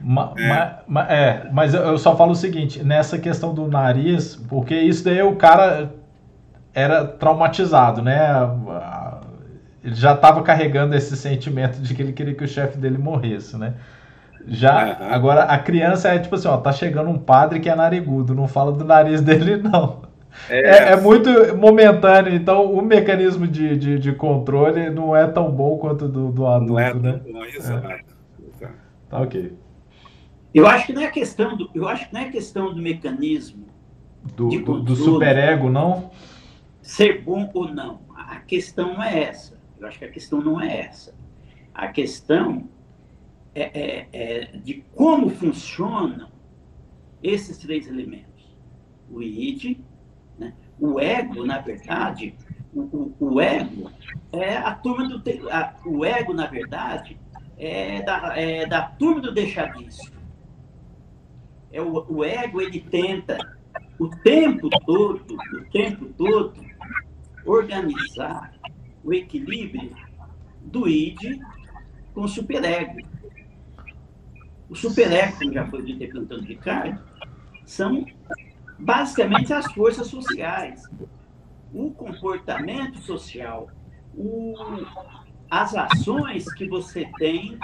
[0.01, 0.47] Ma, é.
[0.47, 5.03] Ma, ma, é, mas eu só falo o seguinte, nessa questão do nariz, porque isso
[5.03, 5.93] daí o cara
[6.73, 8.19] era traumatizado, né?
[9.83, 13.57] Ele já estava carregando esse sentimento de que ele queria que o chefe dele morresse,
[13.57, 13.73] né?
[14.45, 15.13] Já, uhum.
[15.13, 18.47] agora a criança é tipo assim, ó, tá chegando um padre que é narigudo, não
[18.47, 20.07] fala do nariz dele, não.
[20.49, 25.49] É, é, é muito momentâneo, então o mecanismo de, de, de, controle não é tão
[25.49, 27.19] bom quanto do, do adulto, não é né?
[27.31, 27.87] Bom, exato.
[27.87, 27.99] É.
[29.09, 29.57] Tá ok.
[30.57, 33.67] Eu acho que não é questão do, eu acho que não é questão do mecanismo
[34.35, 36.09] do, do, do superego, não?
[36.81, 38.01] Ser bom ou não.
[38.15, 39.61] A questão não é essa.
[39.79, 41.13] Eu acho que a questão não é essa.
[41.75, 42.67] A questão
[43.53, 46.29] é, é, é, de como funcionam
[47.21, 48.57] esses três elementos.
[49.11, 49.77] O id,
[50.39, 50.55] né?
[50.79, 52.33] o ego, na verdade,
[52.73, 53.91] o, o, o, ego
[54.33, 55.21] é a turma do.
[55.51, 57.15] A, o ego, na verdade,
[57.59, 60.16] é da, é da turma do deixar disso.
[61.71, 63.37] É o, o ego, ele tenta
[63.99, 66.53] o tempo todo, o tempo todo,
[67.45, 68.53] organizar
[69.03, 69.91] o equilíbrio
[70.61, 71.39] do id
[72.13, 72.99] com o superego.
[74.69, 77.01] O superego, como já foi dito aqui pelo Ricardo,
[77.65, 78.05] são
[78.77, 80.83] basicamente as forças sociais.
[81.73, 83.69] O comportamento social,
[84.15, 84.55] o,
[85.49, 87.57] as ações que você tem,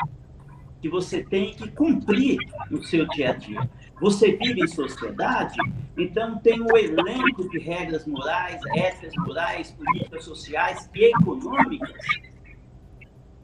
[0.82, 2.38] que você tem que cumprir
[2.70, 3.70] no seu dia a dia.
[4.04, 5.56] Você vive em sociedade,
[5.98, 11.90] então tem um elenco de regras morais, éticas morais, políticas sociais e econômicas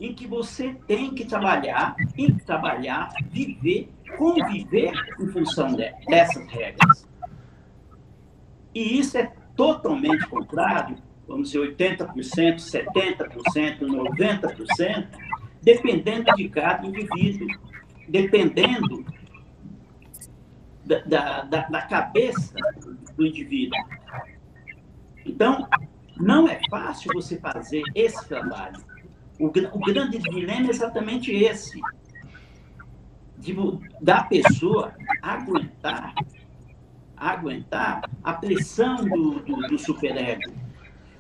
[0.01, 4.91] em que você tem que trabalhar, e trabalhar, viver, conviver
[5.21, 7.07] em função de, dessas regras.
[8.75, 15.07] E isso é totalmente contrário, vamos dizer, 80%, 70%, 90%,
[15.61, 17.47] dependendo de cada indivíduo,
[18.09, 19.05] dependendo
[21.05, 22.55] da, da, da cabeça
[23.15, 23.77] do indivíduo.
[25.25, 25.67] Então,
[26.17, 28.79] não é fácil você fazer esse trabalho.
[29.39, 31.79] O, o grande dilema é exatamente esse.
[33.37, 33.55] De,
[34.01, 36.13] da pessoa aguentar
[37.15, 40.53] aguentar a pressão do, do, do superego.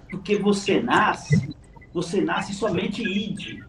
[0.09, 1.53] Porque você nasce,
[1.93, 3.61] você nasce somente id.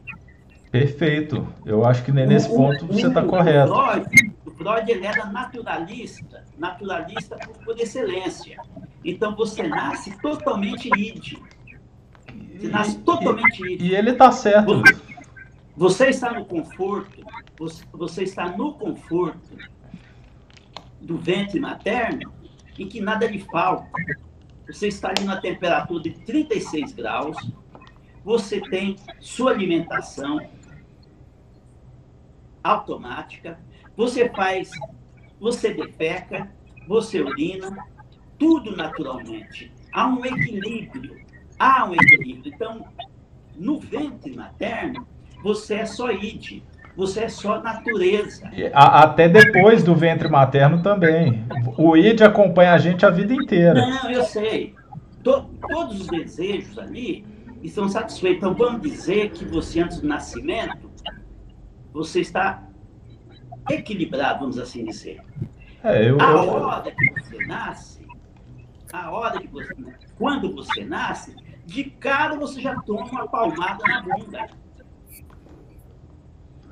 [0.71, 1.47] Perfeito.
[1.67, 3.75] Eu acho que nesse o, ponto você está correto.
[3.75, 8.61] Freud, o Freud ele era naturalista, naturalista por, por excelência.
[9.03, 11.39] Então você nasce totalmente id.
[12.59, 14.83] Você nasce totalmente e, e ele está certo.
[14.83, 15.01] Você,
[15.75, 17.25] você, está no conforto,
[17.59, 19.57] você, você está no conforto
[21.01, 22.31] do ventre materno
[22.79, 23.89] em que nada lhe falta.
[24.67, 27.51] Você está ali na temperatura de 36 graus,
[28.23, 30.39] você tem sua alimentação
[32.63, 33.59] automática,
[34.01, 34.71] você faz,
[35.39, 36.51] você defeca,
[36.89, 37.77] você urina,
[38.39, 39.73] tudo naturalmente.
[39.93, 41.21] Há um equilíbrio
[41.61, 42.53] há um equilíbrio.
[42.55, 42.87] Então,
[43.55, 45.07] no ventre materno,
[45.45, 46.63] você é só id,
[46.97, 48.51] você é só natureza.
[48.73, 51.45] Até depois do ventre materno também.
[51.77, 53.75] O id acompanha a gente a vida inteira.
[53.75, 54.75] Não, eu sei.
[55.23, 57.27] To, todos os desejos ali,
[57.63, 58.39] estão satisfeitos.
[58.39, 60.91] Então, vamos dizer que você, antes do nascimento,
[61.93, 62.63] você está
[63.75, 65.21] equilibrado, vamos assim dizer.
[65.83, 68.07] É, eu, a hora que você nasce,
[68.93, 69.75] a hora que você,
[70.17, 74.47] quando você nasce, de cara você já toma uma palmada na bunda.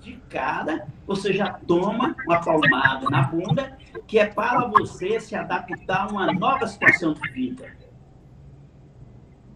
[0.01, 6.03] De cara você já toma uma palmada na bunda, que é para você se adaptar
[6.03, 7.77] a uma nova situação de vida.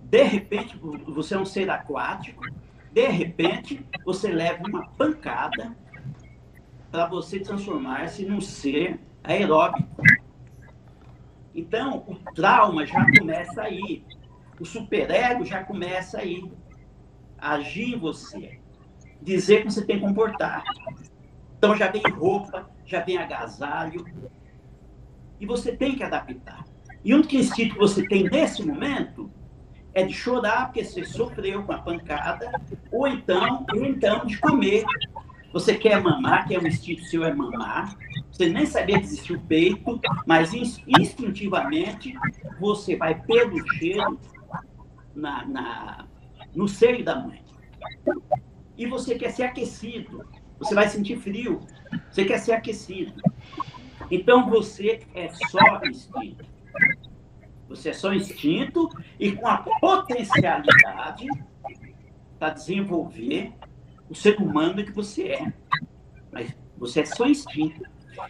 [0.02, 2.44] De repente, você é um ser aquático,
[2.92, 5.74] de repente, você leva uma pancada
[6.92, 9.88] para você transformar-se num ser aeróbico.
[11.54, 14.04] Então, o trauma já começa aí.
[14.60, 16.52] O superego já começa aí.
[17.38, 18.60] Agir você.
[19.22, 20.62] Dizer que você tem que comportar.
[21.56, 24.04] Então, já vem roupa, já vem agasalho.
[25.40, 26.62] E você tem que adaptar.
[27.02, 29.30] E um instinto que você tem nesse momento
[29.94, 32.50] é de chorar porque você sofreu com a pancada,
[32.90, 34.84] ou então, ou então de comer.
[35.52, 37.96] Você quer mamar, que é um instinto seu é mamar.
[38.30, 42.14] Você nem sabia que existia o peito, mas instintivamente
[42.58, 44.18] você vai pelo cheiro
[45.14, 46.06] na, na,
[46.54, 47.42] no seio da mãe.
[48.76, 50.26] E você quer ser aquecido.
[50.58, 51.60] Você vai sentir frio.
[52.10, 53.12] Você quer ser aquecido.
[54.10, 56.46] Então você é só instinto.
[57.68, 58.88] Você é só instinto
[59.18, 61.26] e com a potencialidade
[62.38, 63.52] para desenvolver
[64.12, 65.52] o ser humano que você é.
[66.30, 67.82] Mas você é só instinto.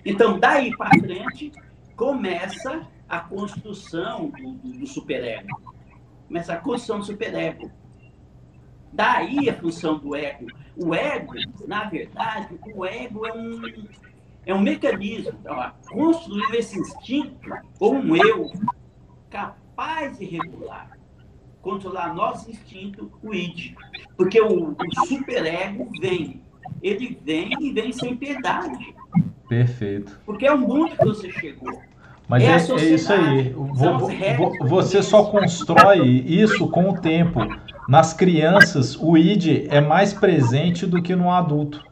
[0.07, 1.51] Então, daí para frente,
[1.97, 5.61] começa a construção do, do, do superego.
[6.29, 7.68] Começa a construção do superego.
[8.92, 10.47] Daí a função do ego.
[10.77, 11.35] O ego,
[11.66, 13.61] na verdade, o ego é um,
[14.47, 15.37] é um mecanismo.
[15.49, 18.53] Ó, construiu esse instinto, ou um eu,
[19.29, 20.97] capaz de regular,
[21.62, 23.75] controlar nosso instinto, o id.
[24.16, 26.42] Porque o, o superego vem.
[26.83, 28.94] Ele vem e vem sem piedade.
[29.48, 30.20] Perfeito.
[30.27, 31.81] Porque é o mundo que você chegou.
[32.29, 33.55] Mas é, é, é isso aí.
[34.68, 37.40] você só constrói isso com o tempo.
[37.88, 41.85] Nas crianças, o id é mais presente do que no adulto.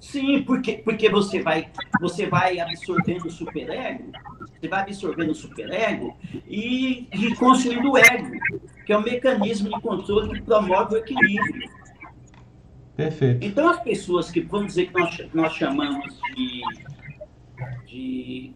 [0.00, 4.10] Sim, porque, porque você, vai, você vai absorvendo o superego,
[4.58, 6.16] você vai absorvendo o superego
[6.48, 8.30] e, e construindo o ego,
[8.86, 11.70] que é um mecanismo de controle que promove o equilíbrio.
[12.96, 13.44] Perfeito.
[13.44, 16.62] Então, as pessoas que, vamos dizer que nós, nós chamamos de,
[17.86, 18.54] de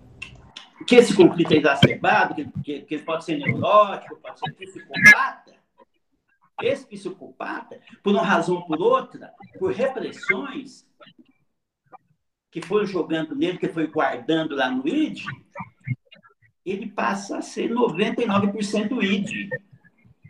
[0.86, 5.52] que esse conflito é exacerbado, que, que, que pode ser neurótico, pode ser psicopata,
[6.62, 10.86] esse psicopata, por uma razão ou por outra, por repressões,
[12.54, 15.24] que foi jogando nele, que foi guardando lá no ID,
[16.64, 19.50] ele passa a ser 99% ID.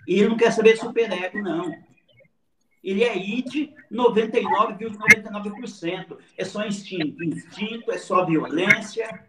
[0.09, 1.71] E ele não quer saber de superego, não.
[2.83, 6.17] Ele é ID 99,99%.
[6.39, 7.23] É só instinto.
[7.23, 9.27] Instinto é só violência.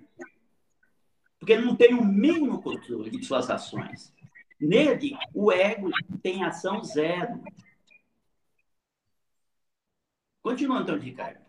[1.38, 4.14] Porque ele não tem o mínimo controle de suas ações.
[4.58, 5.92] Nele, o ego
[6.24, 7.44] tem ação zero.
[10.42, 11.45] Continua, Antônio Ricardo.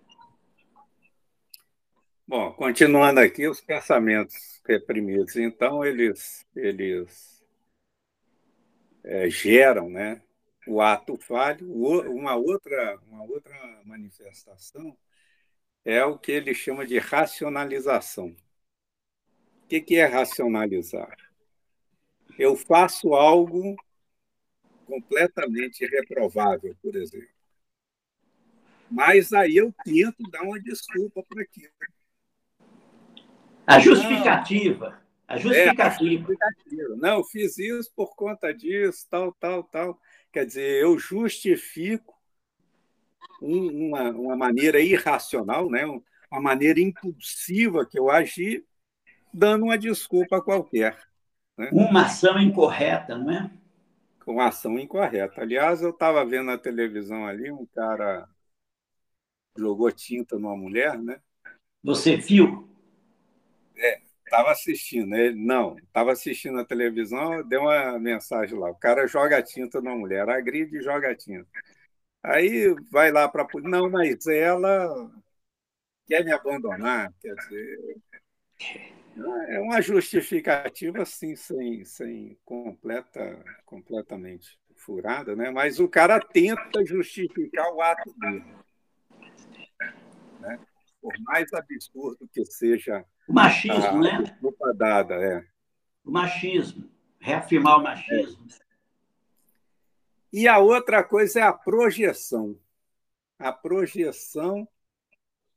[2.28, 7.40] Bom, continuando aqui, os pensamentos reprimidos, então, eles, eles
[9.04, 10.20] é, geram né,
[10.66, 11.72] o ato falho.
[11.72, 14.96] Uma outra, uma outra manifestação
[15.84, 18.34] é o que ele chama de racionalização.
[19.62, 21.16] O que, é racionalizar?
[22.36, 23.76] Eu faço algo
[24.84, 27.28] completamente reprovável, por exemplo.
[28.90, 31.72] Mas aí eu tento dar uma desculpa para aquilo.
[33.66, 35.00] A justificativa.
[35.26, 36.04] A justificativa.
[36.04, 36.96] É, justificativa.
[36.96, 40.00] Não, eu fiz isso por conta disso, tal, tal, tal.
[40.32, 42.14] Quer dizer, eu justifico
[43.40, 45.84] uma, uma maneira irracional, né?
[46.30, 48.64] uma maneira impulsiva que eu agi,
[49.32, 50.96] dando uma desculpa qualquer.
[51.56, 51.70] Né?
[51.72, 53.50] Uma ação incorreta, não é?
[54.26, 55.40] Uma ação incorreta.
[55.40, 58.28] Aliás, eu estava vendo na televisão ali um cara
[59.56, 61.20] jogou tinta numa mulher, né?
[61.82, 62.68] Você viu?
[64.26, 65.14] Estava assistindo.
[65.14, 68.70] Ele, não, estava assistindo a televisão, deu uma mensagem lá.
[68.70, 71.48] O cara joga tinta na mulher, agride e joga tinta.
[72.22, 73.46] Aí vai lá para.
[73.62, 75.10] Não, mas ela
[76.06, 77.12] quer me abandonar.
[77.20, 77.96] Quer dizer,
[79.48, 85.50] é uma justificativa, assim, sem, sem completa, completamente furada, né?
[85.50, 88.44] mas o cara tenta justificar o ato dele.
[91.08, 91.14] Né?
[91.16, 94.22] Por mais absurdo que seja o machismo, né?
[94.22, 95.44] Desculpa dada, é.
[96.04, 96.88] O machismo,
[97.18, 98.46] reafirmar o machismo.
[100.32, 102.58] E a outra coisa é a projeção.
[103.38, 104.68] A projeção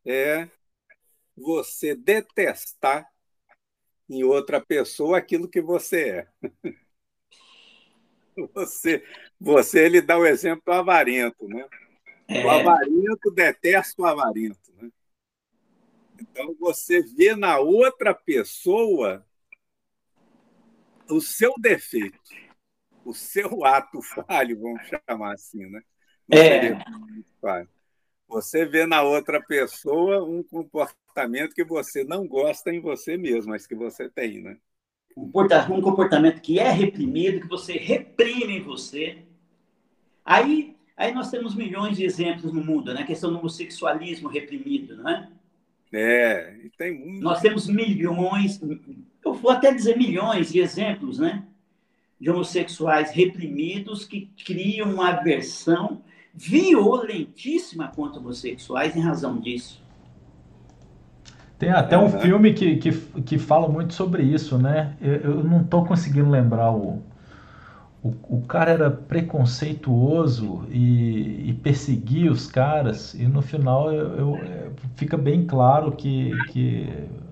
[0.06, 0.50] é
[1.36, 3.08] você detestar
[4.10, 6.28] em outra pessoa aquilo que você é.
[8.54, 9.04] Você,
[9.38, 11.68] você ele dá o exemplo do avarento, né?
[12.26, 12.46] É.
[12.46, 14.90] O avarento detesta o avarento, né?
[16.22, 19.26] Então você vê na outra pessoa
[21.10, 22.20] o seu defeito,
[23.04, 25.82] o seu ato falho, vamos chamar assim, né?
[26.32, 27.68] é.
[28.28, 33.66] Você vê na outra pessoa um comportamento que você não gosta em você mesmo, mas
[33.66, 34.58] que você tem, né?
[35.18, 39.24] Um comportamento que é reprimido, que você reprime em você.
[40.24, 43.02] Aí, aí nós temos milhões de exemplos no mundo, né?
[43.02, 45.32] A questão do homossexualismo reprimido, né?
[45.32, 45.39] É,
[46.78, 47.24] tem muito.
[47.24, 48.62] Nós temos milhões,
[49.26, 51.44] eu vou até dizer milhões de exemplos, né?
[52.20, 56.02] De homossexuais reprimidos que criam uma aversão
[56.34, 59.82] violentíssima contra homossexuais em razão disso.
[61.58, 64.96] Tem até um filme que, que, que fala muito sobre isso, né?
[65.02, 67.04] Eu, eu não estou conseguindo lembrar o,
[68.02, 74.36] o, o, cara era preconceituoso e, e, perseguia os caras, e no final eu, eu,
[74.44, 76.88] é, fica bem claro que, que,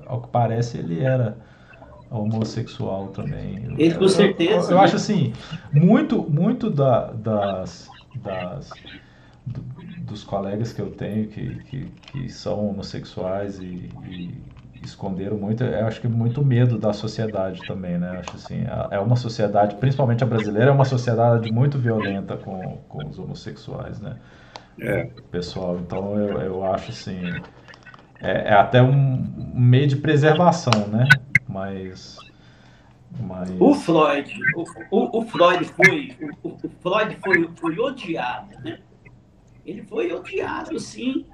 [0.05, 1.37] ao que parece, ele era
[2.11, 3.63] homossexual também.
[3.77, 4.67] Ele, com certeza.
[4.67, 4.83] Eu, eu né?
[4.83, 5.33] acho assim,
[5.71, 8.69] muito, muito da, das, das
[9.45, 9.61] do,
[10.05, 14.33] dos colegas que eu tenho que, que, que são homossexuais e, e,
[14.83, 18.19] esconderam muito, eu acho que muito medo da sociedade também, né?
[18.19, 23.07] Acho assim, é uma sociedade, principalmente a brasileira, é uma sociedade muito violenta com, com
[23.07, 24.17] os homossexuais, né?
[24.79, 25.05] É.
[25.31, 27.19] Pessoal, então eu, eu acho assim,
[28.21, 31.07] é, é até um meio de preservação, né?
[31.47, 32.17] Mas
[33.19, 33.49] mas...
[33.59, 38.79] O Floyd, o, o, o Floyd foi, o, o, Floyd foi, foi odiado, né?
[39.65, 41.25] Ele foi odiado, sim,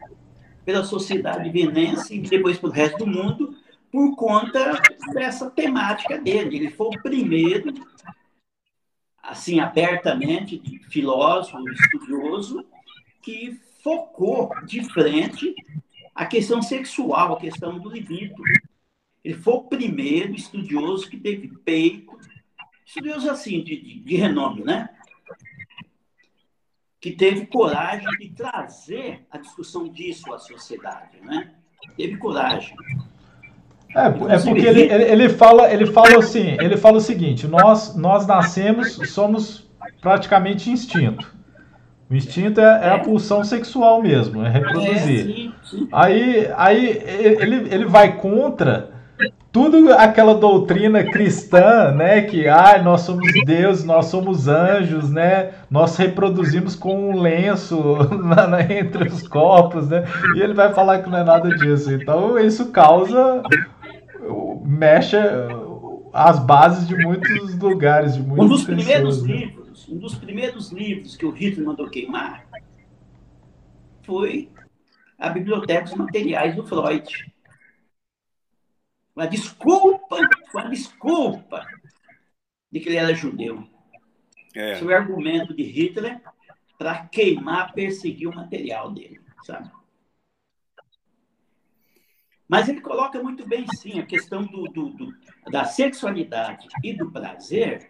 [0.65, 3.55] pela sociedade vienense e depois pelo resto do mundo
[3.91, 4.81] por conta
[5.13, 6.57] dessa temática dele.
[6.57, 7.73] Ele foi o primeiro,
[9.21, 12.65] assim, abertamente, filósofo, estudioso,
[13.21, 15.53] que focou de frente
[16.15, 18.41] a questão sexual, a questão do libido.
[19.23, 22.17] Ele foi o primeiro estudioso que teve peito,
[22.85, 24.89] estudioso assim, de, de, de renome, né?
[27.03, 31.49] Que teve coragem de trazer a discussão disso à sociedade, né?
[31.97, 32.73] Teve coragem.
[33.93, 38.25] É, é porque ele, ele, fala, ele fala assim, ele fala o seguinte, nós, nós
[38.25, 41.35] nascemos, somos praticamente instinto.
[42.09, 45.49] O instinto é, é a pulsão sexual mesmo, é reproduzir.
[45.49, 45.89] É, sim.
[45.91, 48.92] Aí, aí ele, ele vai contra
[49.51, 55.95] tudo aquela doutrina cristã, né, que ah, nós somos Deus, nós somos anjos, né, nós
[55.95, 57.77] reproduzimos com um lenço
[58.23, 60.03] na, na, entre os corpos, né,
[60.35, 61.93] e ele vai falar que não é nada disso.
[61.93, 63.43] Então isso causa,
[64.65, 65.17] mexe
[66.11, 68.45] as bases de muitos lugares, de muitos.
[68.45, 69.35] Um dos pessoas, primeiros né?
[69.35, 72.45] livros, um dos primeiros livros que o Hitler mandou queimar
[74.01, 74.49] foi
[75.17, 77.32] a Biblioteca dos Materiais do Freud
[79.15, 80.17] uma desculpa,
[80.53, 81.65] uma desculpa
[82.71, 83.67] de que ele era judeu.
[84.55, 84.73] É.
[84.73, 86.21] Esse é o argumento de Hitler
[86.77, 89.71] para queimar, perseguir o material dele, sabe?
[92.47, 95.13] Mas ele coloca muito bem, sim, a questão do, do, do,
[95.49, 97.89] da sexualidade e do prazer.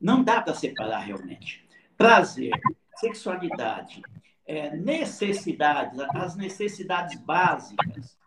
[0.00, 1.66] Não dá para separar realmente.
[1.96, 2.50] Prazer,
[2.96, 4.02] sexualidade,
[4.46, 8.18] é, necessidades, as necessidades básicas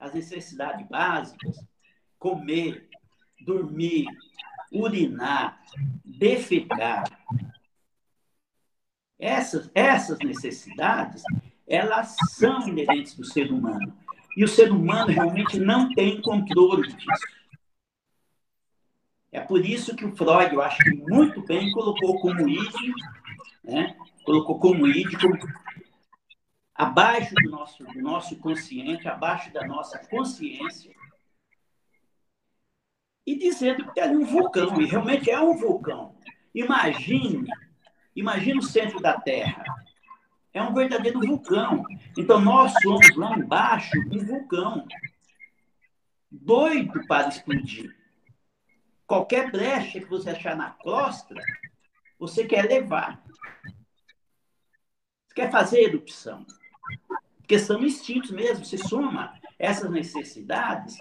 [0.00, 1.62] as necessidades básicas,
[2.18, 2.88] comer,
[3.44, 4.06] dormir,
[4.72, 5.62] urinar,
[6.04, 7.04] defecar.
[9.18, 11.22] Essas, essas necessidades,
[11.66, 13.94] elas são inerentes do ser humano.
[14.36, 17.40] E o ser humano realmente não tem controle disso.
[19.30, 22.74] É por isso que o Freud, eu acho que muito bem, colocou como id,
[23.62, 23.96] né?
[24.24, 25.12] colocou como id,
[26.80, 30.94] abaixo do nosso, do nosso consciente, abaixo da nossa consciência,
[33.26, 36.16] e dizendo que tem ali um vulcão, e realmente é um vulcão.
[36.54, 37.46] Imagine,
[38.16, 39.62] imagine o centro da Terra.
[40.54, 41.84] É um verdadeiro vulcão.
[42.16, 44.88] Então, nós somos lá embaixo um vulcão,
[46.30, 47.94] doido para explodir.
[49.06, 51.34] Qualquer brecha que você achar na costa,
[52.18, 53.22] você quer levar.
[55.26, 56.46] Você quer fazer erupção.
[57.38, 58.64] Porque são instintos mesmo.
[58.64, 60.96] Se soma essas necessidades,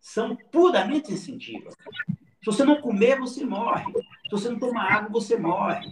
[0.00, 1.74] são puramente instintivas.
[2.40, 3.92] Se você não comer, você morre.
[4.24, 5.90] Se você não tomar água, você morre.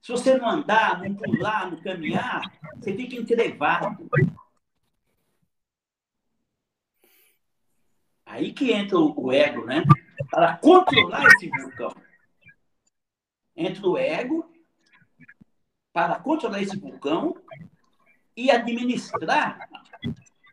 [0.00, 2.40] Se você não andar, não pular, não caminhar,
[2.76, 4.08] você fica entrevado.
[8.24, 9.82] Aí que entra o ego, né?
[10.30, 11.94] Para controlar esse vulcão.
[13.56, 14.50] Entra o ego
[15.92, 17.36] para controlar esse vulcão
[18.36, 19.68] e administrar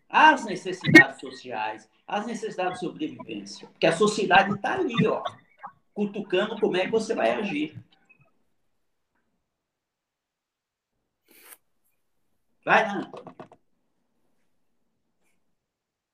[0.10, 3.68] as necessidades sociais, as necessidades de sobrevivência.
[3.68, 5.24] Porque a sociedade está ali, ó,
[5.94, 7.78] cutucando como é que você vai agir.
[12.66, 13.12] Vai, lá.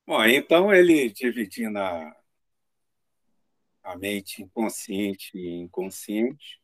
[0.06, 2.14] Bom, então ele dividindo a,
[3.82, 6.61] a mente inconsciente e inconsciente,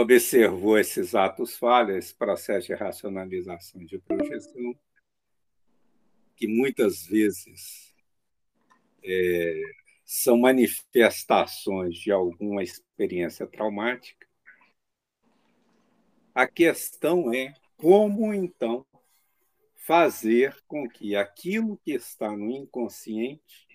[0.00, 4.78] observou esses atos falhos, esse processo de racionalização de projeção,
[6.36, 7.94] que muitas vezes
[9.02, 9.60] é,
[10.04, 14.26] são manifestações de alguma experiência traumática.
[16.34, 18.86] A questão é como, então,
[19.74, 23.67] fazer com que aquilo que está no inconsciente,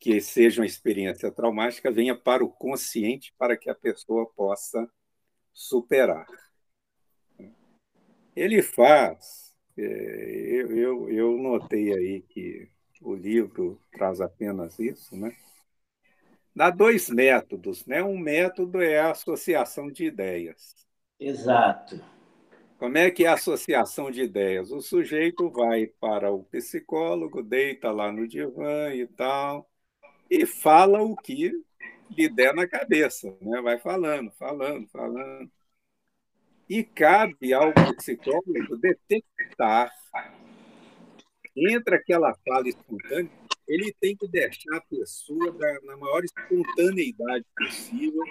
[0.00, 4.90] que seja uma experiência traumática, venha para o consciente para que a pessoa possa
[5.52, 6.26] superar.
[8.34, 12.68] Ele faz é, eu, eu, eu notei aí que
[13.00, 15.34] o livro traz apenas isso, né?
[16.54, 18.02] Dá dois métodos, né?
[18.02, 20.74] Um método é a associação de ideias.
[21.18, 22.02] Exato.
[22.78, 24.70] Como é que é a associação de ideias?
[24.70, 29.69] O sujeito vai para o psicólogo, deita lá no divã e tal,
[30.30, 31.52] e fala o que
[32.10, 33.60] lhe der na cabeça, né?
[33.60, 35.50] Vai falando, falando, falando.
[36.68, 39.90] E cabe ao psicólogo detectar
[41.56, 43.30] entre aquela fala espontânea,
[43.66, 48.22] ele tem que deixar a pessoa na maior espontaneidade possível,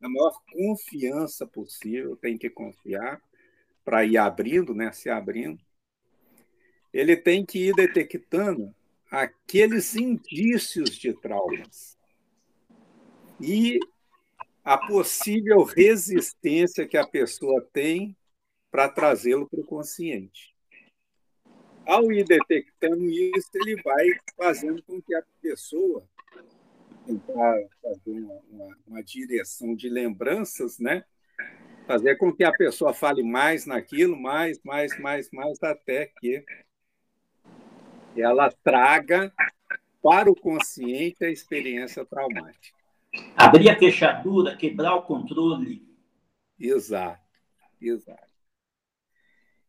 [0.00, 3.22] na maior confiança possível, tem que confiar
[3.84, 5.60] para ir abrindo, né, se abrindo.
[6.92, 8.74] Ele tem que ir detectando
[9.10, 11.98] aqueles indícios de traumas.
[13.40, 13.78] E
[14.62, 18.16] a possível resistência que a pessoa tem
[18.70, 20.54] para trazê-lo para o consciente.
[21.84, 24.06] Ao ir detectando isso, ele vai
[24.36, 26.06] fazendo com que a pessoa
[27.04, 31.04] tentar fazer uma, uma, uma direção de lembranças, né?
[31.86, 36.44] Fazer com que a pessoa fale mais naquilo, mais, mais, mais, mais, até que
[38.16, 39.32] ela traga
[40.02, 42.78] para o consciente a experiência traumática.
[43.36, 45.86] Abrir a fechadura, quebrar o controle.
[46.58, 47.22] Exato,
[47.80, 48.30] exato.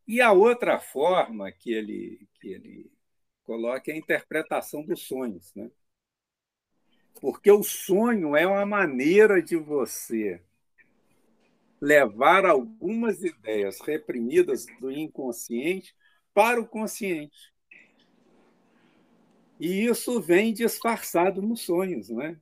[0.07, 2.91] E a outra forma que ele, que ele
[3.43, 5.53] coloca é a interpretação dos sonhos.
[5.55, 5.69] Né?
[7.19, 10.41] Porque o sonho é uma maneira de você
[11.79, 15.95] levar algumas ideias reprimidas do inconsciente
[16.33, 17.51] para o consciente.
[19.61, 22.35] E isso vem disfarçado nos sonhos, né?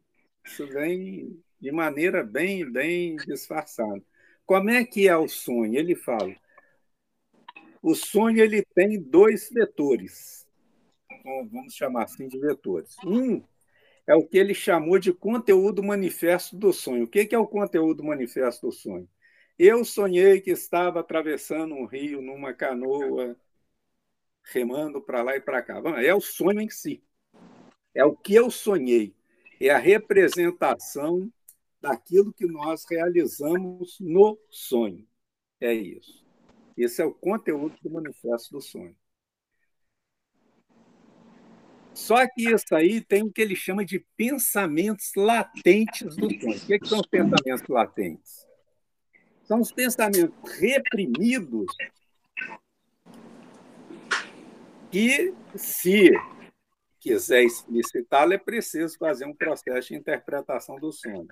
[0.45, 4.01] Isso vem de maneira bem, bem disfarçada.
[4.45, 5.77] Como é que é o sonho?
[5.77, 6.33] Ele fala:
[7.83, 10.47] o sonho ele tem dois vetores,
[11.51, 12.95] vamos chamar assim de vetores.
[13.05, 13.43] Um
[14.07, 17.03] é o que ele chamou de conteúdo manifesto do sonho.
[17.03, 19.09] O que é o conteúdo manifesto do sonho?
[19.57, 23.35] Eu sonhei que estava atravessando um rio numa canoa,
[24.41, 25.81] remando para lá e para cá.
[26.01, 27.03] É o sonho em si.
[27.99, 29.13] É o que eu sonhei
[29.59, 31.29] é a representação
[31.81, 35.05] daquilo que nós realizamos no sonho.
[35.59, 36.25] É isso.
[36.77, 38.95] Esse é o conteúdo do manifesto do sonho.
[41.93, 46.57] Só que isso aí tem o que ele chama de pensamentos latentes do sonho.
[46.57, 48.47] O que, são os pensamentos latentes?
[49.43, 51.75] São os pensamentos reprimidos
[54.89, 56.11] que, se
[56.99, 61.27] quiser explicitá-lo, é preciso fazer um processo de interpretação do sonho.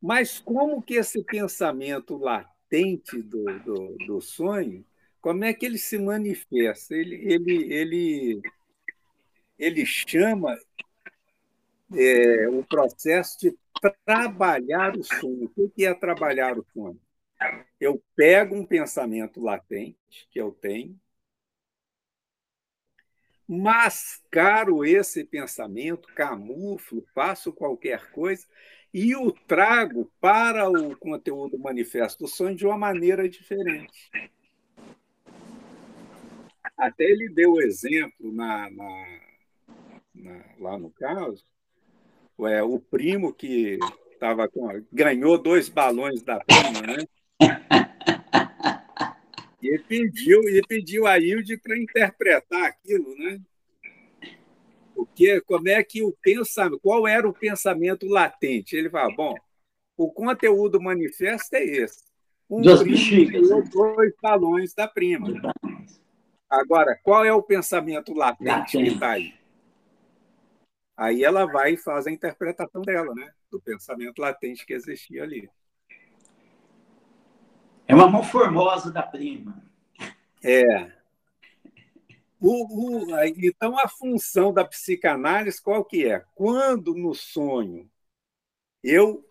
[0.00, 4.84] Mas como que esse pensamento latente do, do, do sonho,
[5.20, 6.94] como é que ele se manifesta?
[6.94, 8.42] Ele, ele, ele,
[9.58, 10.58] ele chama
[11.92, 13.56] é, o processo de
[14.04, 15.50] trabalhar o sonho.
[15.56, 17.00] O que é trabalhar o sonho?
[17.80, 20.98] Eu pego um pensamento latente que eu tenho,
[23.46, 28.46] mascaro esse pensamento, camuflo, faço qualquer coisa
[28.92, 34.10] e o trago para o conteúdo manifesto do sonho de uma maneira diferente.
[36.76, 41.44] Até ele deu exemplo na, na, lá no caso,
[42.40, 43.78] é, o primo que
[44.18, 47.06] tava com, ganhou dois balões da prima, né?
[49.64, 53.40] E pediu, ele pediu a Hilde para interpretar aquilo, né?
[54.94, 58.76] Porque como é que o pensamento, qual era o pensamento latente?
[58.76, 59.34] Ele fala, bom,
[59.96, 62.04] o conteúdo manifesto é esse.
[62.48, 63.48] Um bexigas.
[63.48, 63.62] Né?
[63.72, 65.28] Dois balões da prima.
[66.50, 68.76] Agora, qual é o pensamento latente, latente.
[68.76, 69.32] que está aí?
[70.94, 73.32] Aí ela vai e faz a interpretação dela, né?
[73.50, 75.48] Do pensamento latente que existia ali.
[77.86, 79.62] É uma mão formosa da prima.
[80.42, 80.92] É.
[82.40, 86.24] O, o, então, a função da psicanálise qual que é?
[86.34, 87.90] Quando no sonho
[88.82, 89.26] eu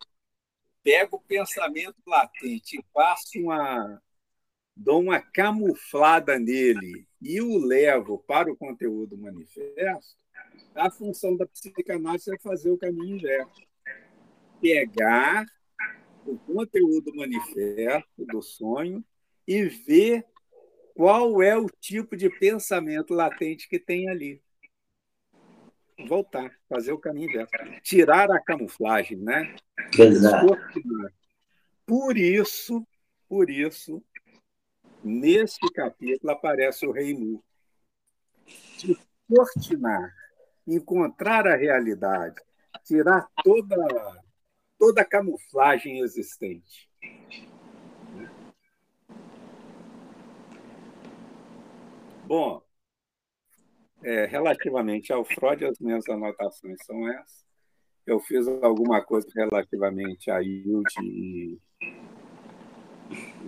[0.83, 4.01] pego o pensamento latente e faço uma
[4.75, 10.17] dou uma camuflada nele e o levo para o conteúdo manifesto,
[10.75, 13.61] a função da psicanálise é fazer o caminho inverso.
[14.59, 15.45] Pegar
[16.25, 19.03] o conteúdo manifesto do sonho
[19.47, 20.25] e ver
[20.93, 24.41] qual é o tipo de pensamento latente que tem ali.
[26.07, 27.53] Voltar, fazer o caminho inverso.
[27.81, 29.55] Tirar a camuflagem, né?
[29.97, 30.57] Exato.
[31.85, 32.85] Por isso,
[33.27, 34.03] por isso,
[35.03, 37.43] neste capítulo aparece o rei nu.
[39.27, 40.13] Descortinar,
[40.67, 42.41] encontrar a realidade,
[42.83, 44.22] tirar toda
[44.83, 46.89] toda a camuflagem existente.
[52.25, 52.61] Bom,
[54.03, 57.45] é, relativamente ao Freud, as minhas anotações são essas.
[58.05, 61.57] Eu fiz alguma coisa relativamente a Hilde e,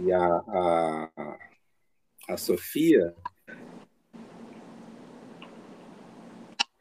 [0.06, 1.38] e a, a,
[2.30, 3.14] a Sofia,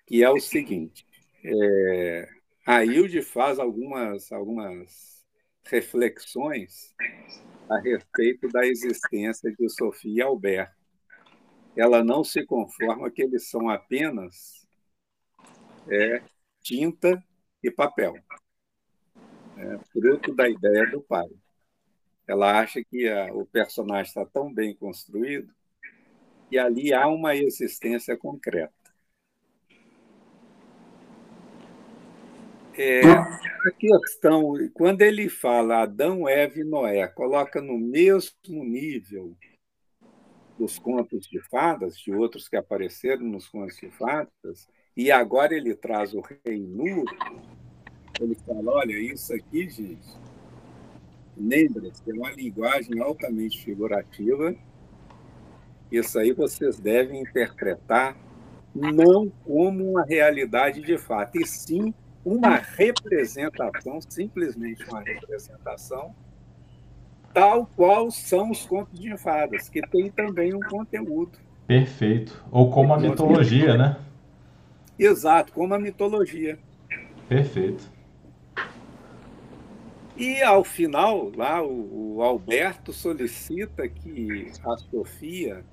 [0.07, 1.05] que é o seguinte:
[1.45, 2.34] é,
[2.67, 5.23] a Hilde faz algumas, algumas
[5.65, 6.95] reflexões
[7.69, 10.75] a respeito da existência de Sofia e Alberto.
[11.77, 14.67] Ela não se conforma que eles são apenas
[15.89, 16.23] é,
[16.63, 17.23] tinta
[17.63, 18.15] e papel,
[19.57, 21.29] é, fruto da ideia do pai.
[22.27, 25.53] Ela acha que a, o personagem está tão bem construído
[26.49, 28.84] que ali há uma existência concreta.
[32.77, 39.37] É, a questão, quando ele fala Adão, Eva e Noé, coloca no mesmo nível
[40.59, 45.75] dos contos de fadas, de outros que apareceram nos contos de fadas, e agora ele
[45.77, 47.05] traz o rei nu,
[48.21, 50.09] ele fala, olha, isso aqui, gente,
[51.37, 54.55] lembre-se, é uma linguagem altamente figurativa,
[55.93, 58.17] isso aí vocês devem interpretar
[58.75, 61.95] não como uma realidade de fato, e sim
[62.25, 66.15] uma representação, simplesmente uma representação,
[67.33, 71.39] tal qual são os contos de fadas, que tem também um conteúdo.
[71.67, 72.43] Perfeito.
[72.51, 73.97] Ou como a mitologia, né?
[74.99, 76.59] Exato, como a mitologia.
[77.29, 77.93] Perfeito.
[80.17, 85.65] E ao final, lá o, o Alberto solicita que a Sofia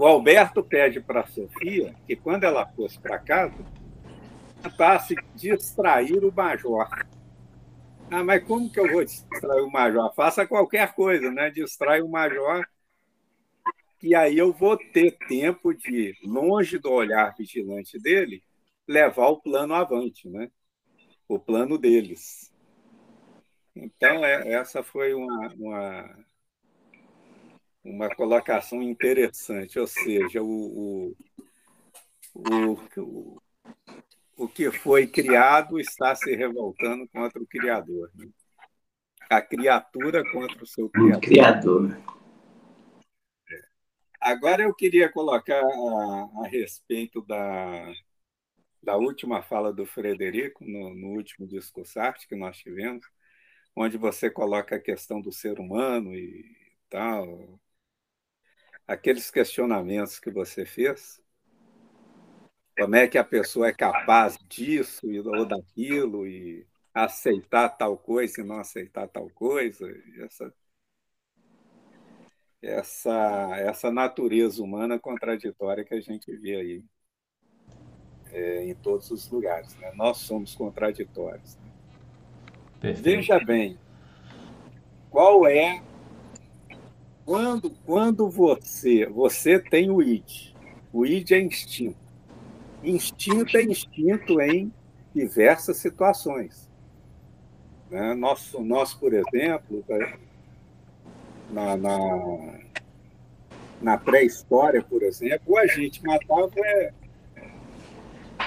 [0.00, 3.62] O Alberto pede para a Sofia que, quando ela fosse para casa,
[4.62, 6.88] tentasse distrair o Major.
[8.10, 10.10] Ah, mas como que eu vou distrair o Major?
[10.14, 11.50] Faça qualquer coisa, né?
[11.50, 12.66] Distrai o Major,
[13.98, 18.42] que aí eu vou ter tempo de, longe do olhar vigilante dele,
[18.88, 20.50] levar o plano avante, né?
[21.28, 22.50] O plano deles.
[23.76, 26.16] Então, é, essa foi uma, uma
[27.84, 31.14] uma colocação interessante, ou seja, o,
[32.34, 33.42] o, o,
[34.36, 38.10] o que foi criado está se revoltando contra o Criador.
[38.14, 38.28] Né?
[39.30, 41.20] A criatura contra o seu Criador.
[41.20, 41.98] Criador.
[43.50, 43.60] É.
[44.20, 47.92] Agora eu queria colocar a, a, respeito da,
[48.82, 53.06] da última fala do Frederico, no, no último discursarte que nós tivemos,
[53.74, 56.44] onde você coloca a questão do ser humano e
[56.90, 57.60] tal,
[58.86, 61.20] aqueles questionamentos que você fez?
[62.78, 68.44] Como é que a pessoa é capaz disso ou daquilo e aceitar tal coisa e
[68.44, 69.86] não aceitar tal coisa?
[70.18, 70.54] Essa,
[72.62, 76.84] essa, essa natureza humana contraditória que a gente vê aí
[78.32, 79.76] é, em todos os lugares.
[79.76, 79.92] Né?
[79.94, 81.56] Nós somos contraditórios.
[82.82, 82.92] Né?
[82.92, 83.78] Veja bem,
[85.10, 85.82] qual é
[87.30, 90.52] quando, quando você, você tem o id,
[90.92, 91.96] o id é instinto.
[92.82, 94.74] Instinto é instinto em
[95.14, 96.68] diversas situações.
[97.88, 98.14] Né?
[98.14, 99.84] Nós, nós, por exemplo,
[101.52, 102.58] na, na,
[103.80, 106.92] na pré-história, por exemplo, a gente matava é,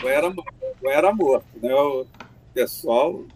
[0.03, 1.47] ou era, ou era morto.
[1.61, 1.73] Né?
[1.73, 2.05] O
[2.53, 3.27] pessoal, o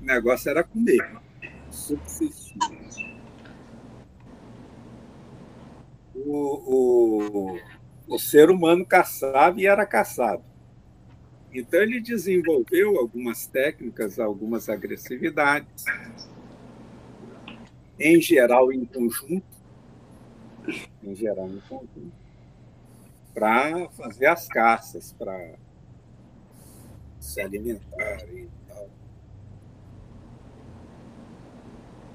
[0.00, 1.18] negócio era comer,
[1.68, 3.09] subsistir.
[6.24, 10.42] O, o, o ser humano caçava e era caçado.
[11.52, 15.84] Então, ele desenvolveu algumas técnicas, algumas agressividades,
[17.98, 19.44] em geral em conjunto,
[21.02, 22.12] em geral em conjunto,
[23.34, 25.54] para fazer as caças, para
[27.18, 28.88] se alimentar e tal.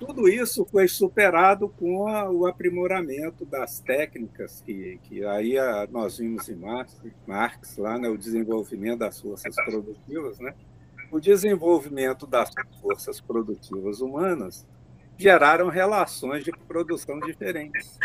[0.05, 6.19] Tudo isso foi superado com a, o aprimoramento das técnicas que, que aí a, nós
[6.19, 10.53] vimos em Marx, Marx lá, né, o desenvolvimento das forças produtivas, né?
[11.11, 12.51] O desenvolvimento das
[12.81, 14.67] forças produtivas humanas
[15.17, 17.97] geraram relações de produção diferentes.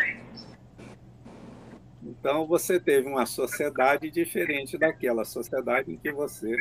[2.02, 6.56] Então, você teve uma sociedade diferente daquela sociedade em que você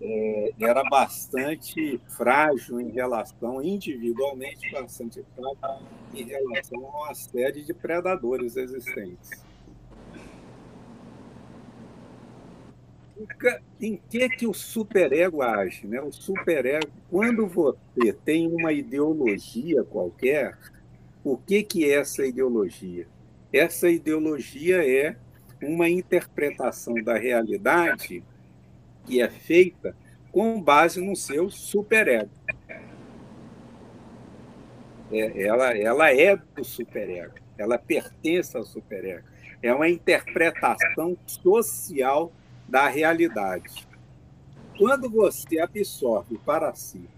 [0.00, 7.74] é, era bastante frágil em relação, individualmente, bastante frágil em relação a uma série de
[7.74, 9.30] predadores existentes.
[13.80, 15.86] Em que, que o superego age?
[15.88, 16.00] Né?
[16.00, 20.56] O superego, quando você tem uma ideologia qualquer,
[21.24, 23.08] o que, que é essa ideologia?
[23.52, 25.16] Essa ideologia é
[25.60, 28.22] uma interpretação da realidade
[29.08, 29.96] que é feita
[30.30, 32.30] com base no seu superego.
[35.10, 39.26] É, ela, ela é do superego, ela pertence ao superego.
[39.62, 42.30] É uma interpretação social
[42.68, 43.88] da realidade.
[44.76, 47.08] Quando você absorve para si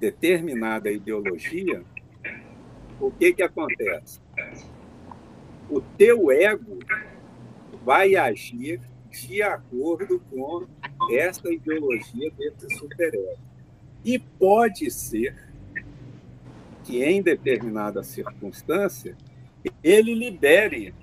[0.00, 1.84] determinada ideologia,
[2.98, 4.18] o que, que acontece?
[5.68, 6.78] O teu ego
[7.84, 10.66] vai agir de acordo com
[11.10, 13.38] essa ideologia desse superego.
[14.04, 15.36] E pode ser
[16.84, 19.16] que, em determinada circunstância,
[19.82, 20.94] ele libere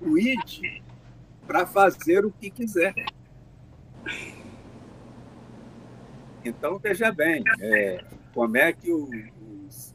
[0.00, 0.82] o id
[1.46, 2.94] para fazer o que quiser.
[6.44, 9.94] Então, veja bem, é, como é que os,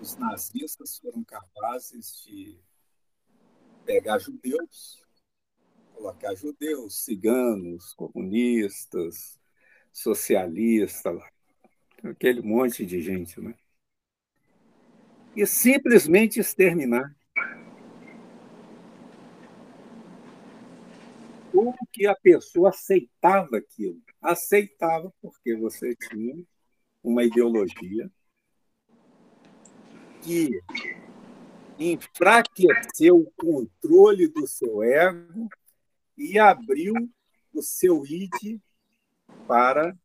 [0.00, 2.58] os nazistas foram capazes de
[3.84, 5.05] pegar judeus
[5.96, 9.40] colocar judeus, ciganos, comunistas,
[9.90, 11.18] socialistas,
[12.04, 13.54] aquele monte de gente, né?
[15.34, 17.14] E simplesmente exterminar.
[21.50, 24.02] Como que a pessoa aceitava aquilo?
[24.20, 26.44] Aceitava porque você tinha
[27.02, 28.10] uma ideologia
[30.22, 30.60] que
[31.78, 35.48] enfraqueceu o controle do seu ego
[36.16, 36.94] e abriu
[37.52, 38.60] o seu id
[39.46, 39.96] para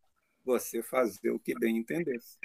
[0.44, 2.38] você fazer o que bem entendesse.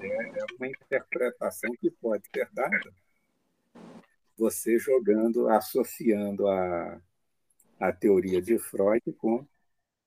[0.00, 2.92] É, é uma interpretação que pode ser dada
[4.40, 6.98] você jogando, associando a,
[7.78, 9.46] a teoria de Freud com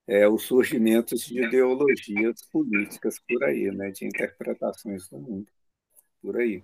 [0.08, 5.48] é, os surgimentos de ideologias políticas por aí, né, de interpretações do mundo
[6.20, 6.64] por aí.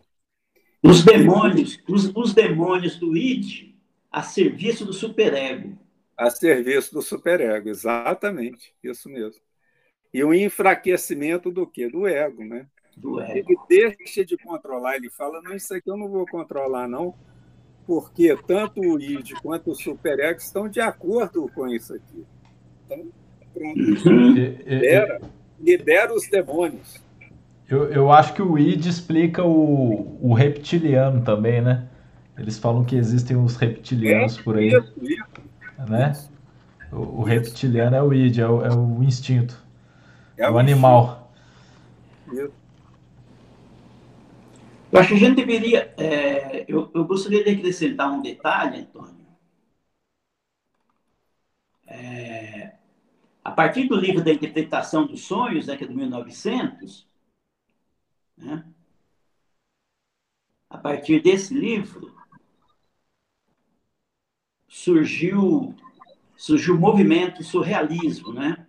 [0.82, 3.76] Os demônios, os, os demônios do id
[4.12, 5.78] a serviço do superego.
[6.18, 9.42] A serviço do superego, exatamente, isso mesmo.
[10.14, 11.88] E o enfraquecimento do quê?
[11.88, 12.66] Do ego, né?
[12.98, 13.52] Do ego.
[13.70, 17.14] Ele deixa de controlar, ele fala, não, isso aqui eu não vou controlar, não,
[17.86, 22.26] porque tanto o id quanto o superego estão de acordo com isso aqui.
[22.86, 23.08] Então,
[23.54, 23.80] pronto.
[24.10, 24.34] Uhum.
[24.34, 25.22] Libera,
[25.60, 27.02] libera os demônios.
[27.70, 31.89] Eu, eu acho que o id explica o, o reptiliano também, né?
[32.40, 34.72] Eles falam que existem os reptilianos por aí.
[35.90, 36.14] Né?
[36.90, 39.62] O, o reptiliano é o id, é o, é o instinto.
[40.38, 41.34] É, é o, o animal.
[42.32, 42.54] Eu
[44.94, 45.94] acho que a gente deveria.
[45.98, 49.20] É, eu, eu, gostaria de acrescentar um detalhe, Antônio.
[51.86, 52.76] É,
[53.44, 57.06] a partir do livro da interpretação dos sonhos, né, que é de 1900,
[58.38, 58.64] né,
[60.70, 62.19] a partir desse livro,
[64.70, 65.76] surgiu
[66.38, 68.66] surgiu o movimento surrealismo, né?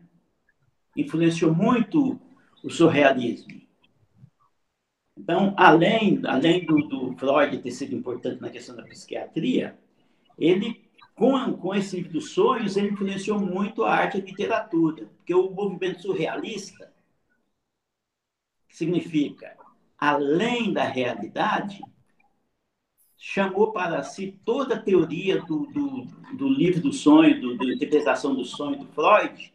[0.97, 2.21] Influenciou muito
[2.65, 3.61] o surrealismo.
[5.17, 9.79] Então, além, além do, do Freud ter sido importante na questão da psiquiatria,
[10.37, 15.07] ele, com, com esse livro dos sonhos, ele influenciou muito a arte e a literatura,
[15.19, 16.93] porque o movimento surrealista
[18.69, 19.57] significa
[19.99, 21.81] além da realidade,
[23.23, 26.05] chamou para si toda a teoria do, do,
[26.39, 29.53] do livro do sonho, do, da interpretação do sonho do Freud,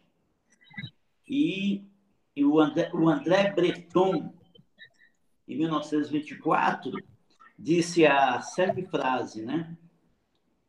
[1.28, 1.84] e,
[2.36, 4.32] e o, André, o André Breton,
[5.48, 6.92] em 1924,
[7.58, 9.76] disse a célebre frase, né?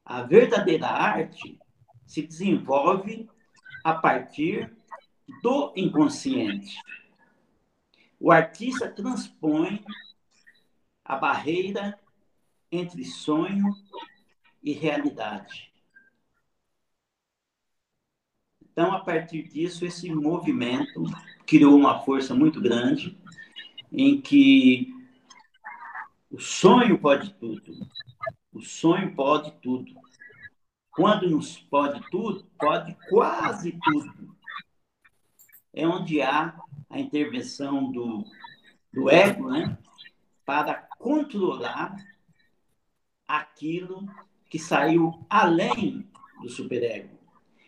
[0.03, 1.59] A verdadeira arte
[2.03, 3.29] se desenvolve
[3.83, 4.75] a partir
[5.43, 6.75] do inconsciente.
[8.19, 9.85] O artista transpõe
[11.05, 11.99] a barreira
[12.71, 13.73] entre sonho
[14.61, 15.71] e realidade.
[18.61, 21.03] Então, a partir disso, esse movimento
[21.47, 23.17] criou uma força muito grande
[23.91, 24.93] em que
[26.29, 27.73] o sonho pode tudo.
[28.53, 29.93] O sonho pode tudo.
[30.91, 34.35] Quando nos pode tudo, pode quase tudo.
[35.73, 36.59] É onde há
[36.89, 38.23] a intervenção do,
[38.93, 39.77] do ego, né?
[40.45, 41.95] Para controlar
[43.27, 44.05] aquilo
[44.49, 46.09] que saiu além
[46.41, 47.17] do superego.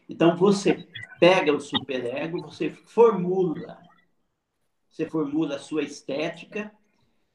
[0.07, 0.87] Então, você
[1.19, 3.79] pega o superego, você formula
[4.99, 6.73] você formula a sua estética,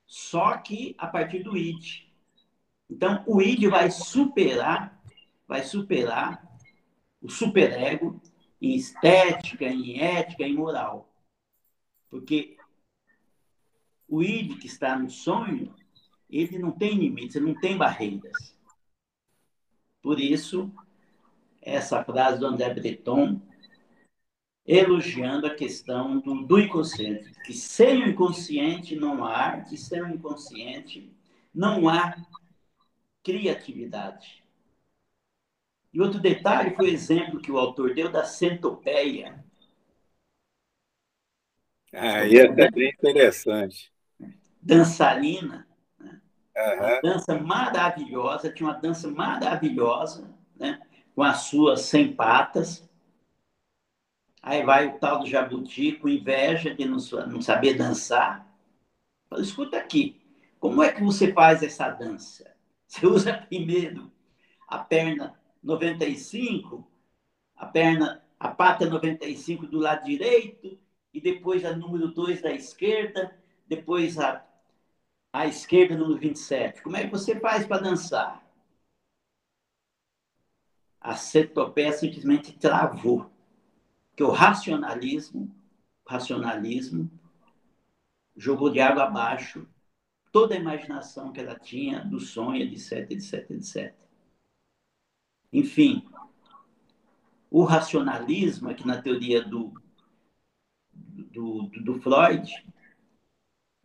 [0.07, 2.07] só que a partir do id.
[2.91, 5.03] Então, o id vai superar,
[5.49, 6.47] vai superar
[7.23, 8.21] o superego
[8.61, 11.11] em estética, em ética, em moral.
[12.11, 12.59] Porque
[14.07, 15.75] o id que está no sonho,
[16.37, 18.57] ele não tem limites, ele não tem barreiras.
[20.03, 20.71] Por isso,
[21.63, 23.41] essa frase do André Breton
[24.67, 30.09] elogiando a questão do, do inconsciente, que sem o inconsciente não há arte, sem o
[30.09, 31.13] inconsciente
[31.55, 32.17] não há
[33.23, 34.43] criatividade.
[35.93, 39.45] E outro detalhe foi o exemplo que o autor deu da centopeia.
[41.93, 43.93] Ah, é bem interessante.
[44.61, 45.69] Dançarina.
[46.57, 50.81] Uma dança maravilhosa, tinha uma dança maravilhosa, né?
[51.15, 52.89] com as suas 100 patas,
[54.45, 56.99] Aí vai o tal do jabuti com inveja de não,
[57.29, 58.47] não saber dançar.
[59.27, 60.21] Fala, escuta aqui,
[60.61, 62.53] como é que você faz essa dança?
[62.87, 64.13] Você usa primeiro
[64.69, 66.87] a perna 95,
[67.57, 70.79] a perna, a pata 95 do lado direito,
[71.13, 73.35] e depois a número 2 da esquerda,
[73.67, 74.45] depois a,
[75.35, 76.81] a esquerda número 27.
[76.81, 78.41] Como é que você faz para dançar?
[81.01, 83.29] A cetopeia simplesmente travou
[84.15, 85.53] que o racionalismo,
[86.07, 87.11] racionalismo
[88.37, 89.67] jogou de água abaixo
[90.31, 93.95] toda a imaginação que ela tinha do sonho, etc, etc, etc.
[95.53, 96.09] Enfim,
[97.51, 99.75] o racionalismo, aqui na teoria do,
[100.93, 102.53] do, do Freud,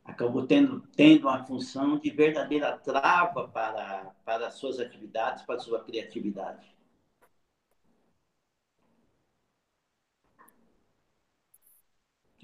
[0.09, 5.83] acabou tendo, tendo uma função de verdadeira trava para, para as suas atividades, para sua
[5.83, 6.67] criatividade.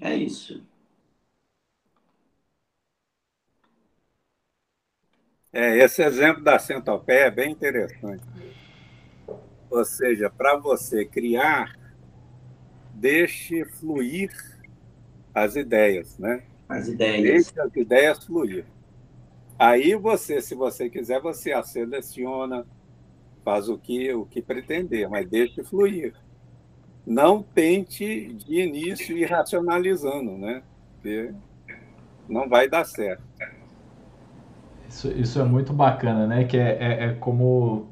[0.00, 0.64] É isso.
[5.52, 8.22] É, esse exemplo da centopeia é bem interessante.
[9.70, 11.76] Ou seja, para você criar,
[12.94, 14.30] deixe fluir
[15.34, 16.42] as ideias, né?
[16.68, 17.22] As ideias.
[17.22, 18.64] Deixe as ideias fluir.
[19.58, 22.66] Aí você, se você quiser, você a seleciona,
[23.44, 26.14] faz o que, o que pretender, mas deixe fluir
[27.06, 30.62] não tente de início ir racionalizando, né?
[30.94, 31.32] Porque
[32.28, 33.22] não vai dar certo.
[34.88, 36.44] Isso, isso é muito bacana, né?
[36.44, 37.88] Que é, é, é como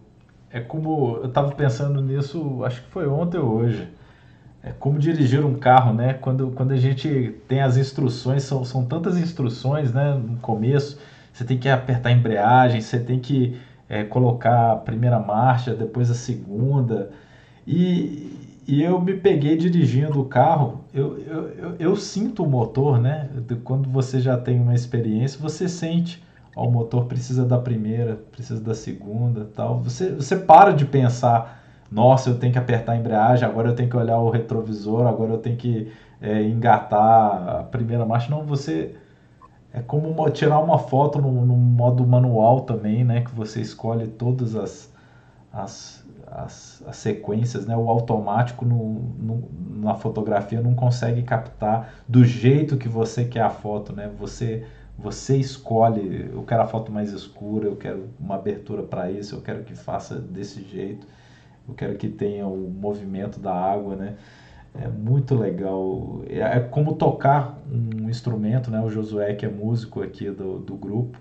[0.50, 3.92] é como eu estava pensando nisso, acho que foi ontem ou hoje.
[4.64, 6.14] É como dirigir um carro, né?
[6.14, 10.14] Quando, quando a gente tem as instruções, são, são tantas instruções, né?
[10.14, 10.98] No começo,
[11.30, 13.58] você tem que apertar a embreagem, você tem que
[13.88, 17.10] é, colocar a primeira marcha, depois a segunda.
[17.66, 22.98] E, e eu me peguei dirigindo o carro, eu, eu, eu, eu, sinto o motor,
[22.98, 23.28] né?
[23.64, 26.24] Quando você já tem uma experiência, você sente,
[26.56, 29.82] ó, o motor precisa da primeira, precisa da segunda, tal.
[29.82, 31.63] Você, você para de pensar,
[31.94, 35.32] nossa, eu tenho que apertar a embreagem, agora eu tenho que olhar o retrovisor, agora
[35.32, 38.30] eu tenho que é, engatar a primeira marcha.
[38.30, 38.96] Não, você
[39.72, 43.22] é como tirar uma foto no, no modo manual também, né?
[43.22, 44.92] Que você escolhe todas as,
[45.52, 47.76] as as, as sequências, né?
[47.76, 49.48] o automático no, no,
[49.82, 54.10] na fotografia não consegue captar do jeito que você quer a foto, né?
[54.18, 54.66] Você
[54.98, 59.42] Você escolhe, eu quero a foto mais escura, eu quero uma abertura para isso, eu
[59.42, 61.06] quero que faça desse jeito,
[61.68, 64.16] eu quero que tenha o movimento da água, né?
[64.74, 66.22] É muito legal.
[66.28, 68.80] É, é como tocar um instrumento, né?
[68.80, 71.18] O Josué, que é músico aqui do, do grupo,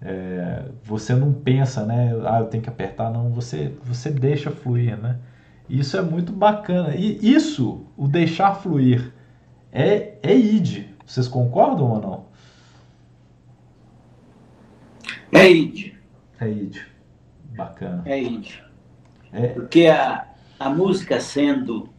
[0.00, 2.12] é, você não pensa, né?
[2.24, 3.30] Ah, eu tenho que apertar, não.
[3.30, 5.18] Você, você deixa fluir, né?
[5.68, 6.94] Isso é muito bacana.
[6.94, 9.12] E isso, o deixar fluir,
[9.72, 10.86] é, é id.
[11.04, 12.26] Vocês concordam ou não?
[15.32, 15.92] É id.
[16.40, 16.78] É id.
[17.56, 18.02] Bacana.
[18.06, 18.65] É id.
[19.36, 19.48] É.
[19.48, 21.90] Porque a, a música sendo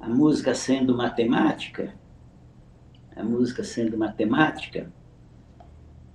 [0.00, 1.94] a música sendo matemática,
[3.14, 4.90] a música sendo matemática,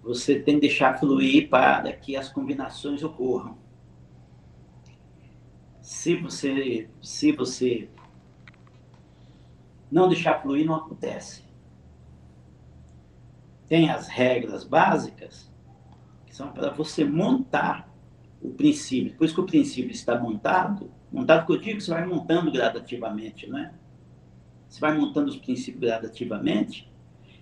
[0.02, 3.56] você tem que deixar fluir para que as combinações ocorram.
[5.80, 7.88] Se você, se você
[9.92, 11.44] não deixar fluir, não acontece.
[13.68, 15.52] Tem as regras básicas
[16.26, 17.93] que são para você montar
[18.44, 19.12] o princípio.
[19.12, 23.58] Depois que o princípio está montado, montado que eu digo, você vai montando gradativamente, não
[23.58, 23.74] é?
[24.68, 26.92] Você vai montando os princípios gradativamente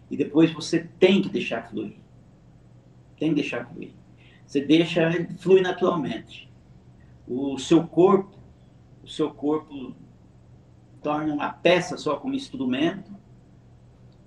[0.10, 1.96] e depois você tem que deixar fluir.
[3.18, 3.92] Tem que deixar fluir.
[4.46, 6.52] Você deixa fluir naturalmente.
[7.28, 8.38] O seu corpo,
[9.04, 9.96] o seu corpo
[11.02, 13.12] torna uma peça só como instrumento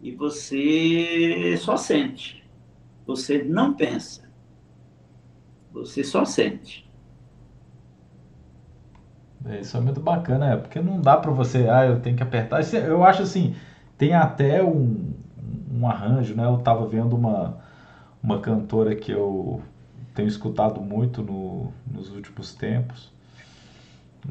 [0.02, 2.42] e você só sente.
[3.06, 4.23] Você não pensa.
[5.74, 6.88] Você só sente.
[9.44, 12.22] É, isso é muito bacana, é, porque não dá para você, ah, eu tenho que
[12.22, 12.60] apertar.
[12.74, 13.54] Eu acho assim,
[13.98, 15.12] tem até um,
[15.70, 16.46] um arranjo, né?
[16.46, 17.58] Eu tava vendo uma,
[18.22, 19.60] uma cantora que eu
[20.14, 23.12] tenho escutado muito no, nos últimos tempos.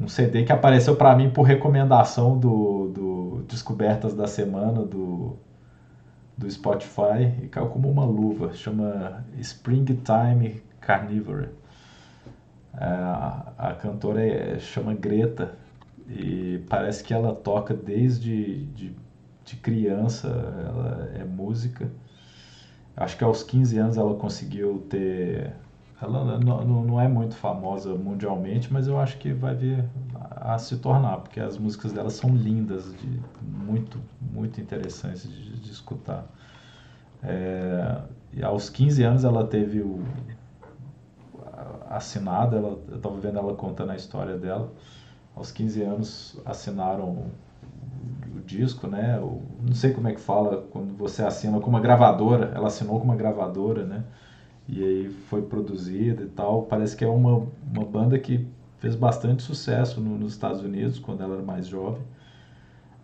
[0.00, 5.36] Um CD que apareceu para mim por recomendação do, do Descobertas da Semana do,
[6.36, 8.52] do Spotify e caiu como uma luva.
[8.54, 11.48] Chama Springtime Carnivore.
[12.76, 15.54] É, a, a cantora é, chama Greta
[16.08, 18.94] e parece que ela toca desde de,
[19.44, 21.90] de criança, ela é música.
[22.96, 25.52] Acho que aos 15 anos ela conseguiu ter.
[26.00, 29.84] Ela não, não é muito famosa mundialmente, mas eu acho que vai vir
[30.30, 35.70] a, se tornar, porque as músicas dela são lindas, de, muito, muito interessantes de, de
[35.70, 36.26] escutar.
[37.22, 38.02] É,
[38.34, 40.04] e aos 15 anos ela teve o,
[41.90, 44.72] assinada, ela, eu estava vendo ela contando a história dela.
[45.34, 47.30] Aos 15 anos assinaram o,
[48.46, 49.18] disco, né?
[49.18, 52.52] O, não sei como é que fala quando você assina com uma gravadora.
[52.54, 54.04] Ela assinou com uma gravadora, né?
[54.68, 56.62] E aí foi produzida e tal.
[56.62, 58.46] Parece que é uma, uma banda que
[58.78, 62.02] fez bastante sucesso no, nos Estados Unidos quando ela era mais jovem.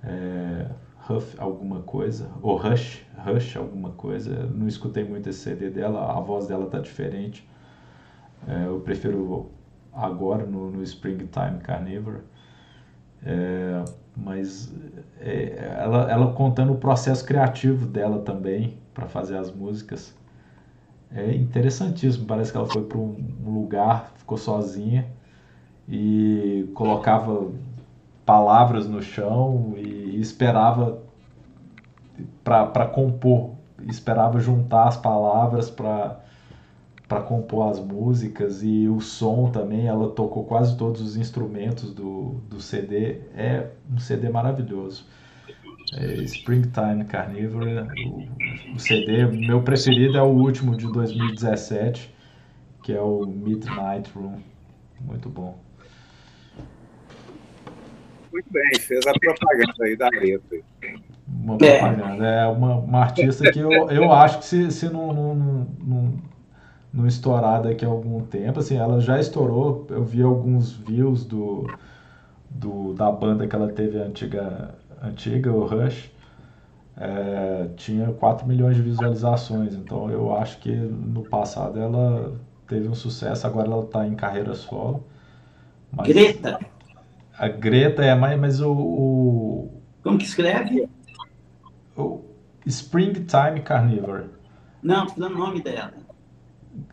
[0.02, 0.66] É,
[1.08, 4.46] Huff alguma coisa, ou Rush, Rush alguma coisa.
[4.54, 7.48] Não escutei muito esse CD dela, a voz dela tá diferente.
[8.46, 9.50] É, eu prefiro
[9.92, 12.22] agora no, no Springtime Carnivore.
[13.24, 13.84] É,
[14.16, 14.72] mas
[15.20, 20.14] é, ela, ela contando o processo criativo dela também para fazer as músicas.
[21.12, 22.26] É interessantíssimo.
[22.26, 25.06] Parece que ela foi para um lugar, ficou sozinha
[25.88, 27.50] e colocava
[28.24, 31.02] palavras no chão e esperava
[32.44, 33.54] para compor,
[33.88, 36.19] esperava juntar as palavras para
[37.10, 39.88] para compor as músicas e o som também.
[39.88, 43.16] Ela tocou quase todos os instrumentos do, do CD.
[43.36, 45.04] É um CD maravilhoso.
[45.92, 49.26] É Springtime Carnivore, o, o, CD.
[49.26, 52.14] Meu preferido é o último de 2017,
[52.84, 54.38] que é o Midnight Room.
[55.00, 55.58] Muito bom.
[58.32, 60.56] Muito bem, fez a propaganda aí da Areta.
[61.26, 62.24] Uma propaganda.
[62.24, 66.30] É uma, uma artista que eu, eu acho que se, se não, não, não
[66.92, 68.58] não estourar daqui a algum tempo.
[68.58, 69.86] Assim, ela já estourou.
[69.90, 71.66] Eu vi alguns views do,
[72.48, 76.10] do da banda que ela teve antiga, antiga o Rush.
[76.96, 79.74] É, tinha 4 milhões de visualizações.
[79.74, 82.34] Então eu acho que no passado ela
[82.66, 83.46] teve um sucesso.
[83.46, 85.04] Agora ela está em carreira solo.
[85.92, 86.58] Mas Greta.
[87.38, 90.88] A Greta é mais, mas o, o como que escreve?
[91.96, 92.22] O
[92.66, 94.30] Springtime Carnivore.
[94.82, 95.92] Não, o nome dela.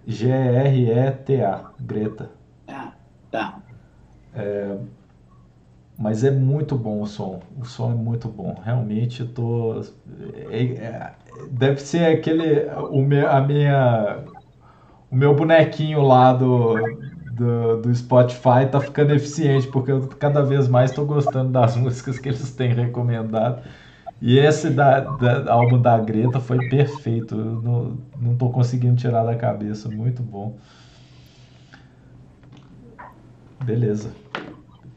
[0.05, 2.31] G-R-E-T-A, Greta.
[2.67, 2.93] Ah,
[3.31, 3.61] tá.
[4.33, 4.77] É,
[5.97, 7.41] mas é muito bom o som.
[7.57, 8.53] O som é muito bom.
[8.63, 9.81] Realmente eu tô.
[10.49, 11.15] É, é,
[11.49, 12.65] deve ser aquele.
[12.91, 14.23] O meu, a minha.
[15.11, 20.67] O meu bonequinho lá do, do, do Spotify tá ficando eficiente, porque eu cada vez
[20.67, 23.63] mais estou gostando das músicas que eles têm recomendado.
[24.21, 27.35] E esse da, da, álbum da Greta foi perfeito.
[27.35, 29.89] Eu não, não tô conseguindo tirar da cabeça.
[29.89, 30.57] Muito bom.
[33.63, 34.11] Beleza.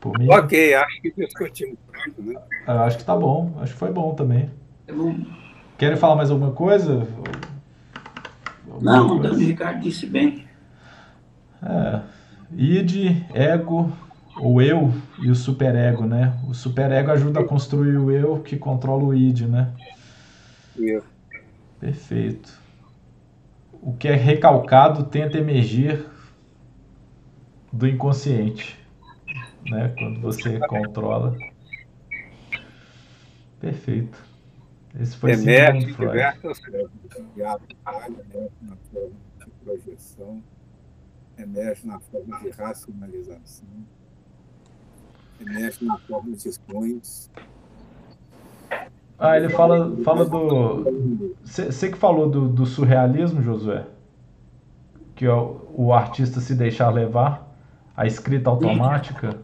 [0.01, 2.41] Por mim, ok, acho que discutimos muito, né?
[2.67, 3.53] Eu acho que tá bom.
[3.61, 4.51] Acho que foi bom também.
[5.77, 7.07] Querem falar mais alguma coisa?
[8.71, 9.35] Alguma não, coisa?
[9.35, 10.47] o Ricardo disse bem.
[11.63, 12.01] É.
[12.57, 13.93] Id, ego,
[14.41, 14.91] o eu
[15.21, 16.39] e o superego, né?
[16.49, 19.75] O superego ajuda a construir o eu que controla o id, né?
[20.77, 21.05] Eu.
[21.79, 22.59] Perfeito.
[23.73, 26.07] O que é recalcado tenta emergir
[27.73, 28.79] do inconsciente,
[29.65, 29.95] né?
[29.99, 31.37] Quando você controla.
[33.61, 34.31] Perfeito.
[34.99, 36.81] Esse foi Emerge diversas formas.
[37.37, 40.43] na forma de projeção,
[41.39, 43.69] emerge na forma de racionalização
[45.45, 45.85] mexe.
[49.19, 51.37] Ah, ele fala, fala do.
[51.45, 53.87] Você que falou do, do, surrealismo, Josué?
[55.15, 57.55] Que é o, o, artista se deixar levar,
[57.95, 59.39] a escrita automática.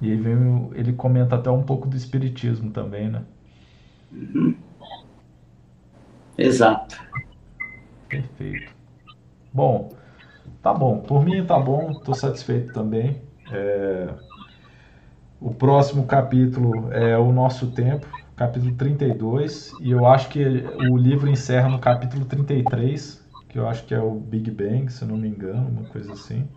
[0.00, 3.22] E aí vem, ele comenta até um pouco do espiritismo também, né?
[4.10, 4.56] Uhum.
[6.38, 7.00] Exato.
[8.08, 8.72] Perfeito.
[9.52, 9.92] Bom,
[10.62, 11.00] tá bom.
[11.00, 13.20] Por mim tá bom, estou satisfeito também.
[13.52, 14.08] É,
[15.40, 20.44] o próximo capítulo é O Nosso Tempo, capítulo 32, e eu acho que
[20.90, 25.04] o livro encerra no capítulo 33, que eu acho que é o Big Bang, se
[25.04, 26.48] não me engano, uma coisa assim.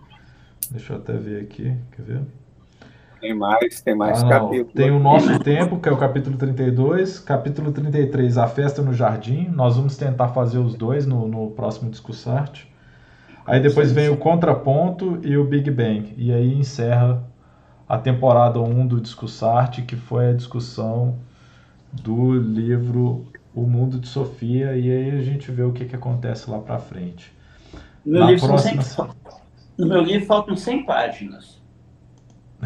[0.72, 2.22] Deixa eu até ver aqui, quer ver?
[3.20, 4.74] Tem mais, tem mais ah, capítulos.
[4.74, 9.48] Tem o Nosso Tempo, que é o capítulo 32, capítulo 33, A Festa no Jardim.
[9.50, 12.72] Nós vamos tentar fazer os dois no, no próximo Discussarte.
[13.46, 16.14] Aí depois vem o contraponto e o Big Bang.
[16.18, 17.24] E aí encerra
[17.88, 21.20] a temporada 1 do Discussarte, que foi a discussão
[21.94, 24.76] do livro O Mundo de Sofia.
[24.76, 27.32] E aí a gente vê o que, que acontece lá para frente.
[28.04, 28.82] No meu, livro próxima...
[28.82, 29.08] 100...
[29.78, 31.62] no meu livro faltam 100 páginas.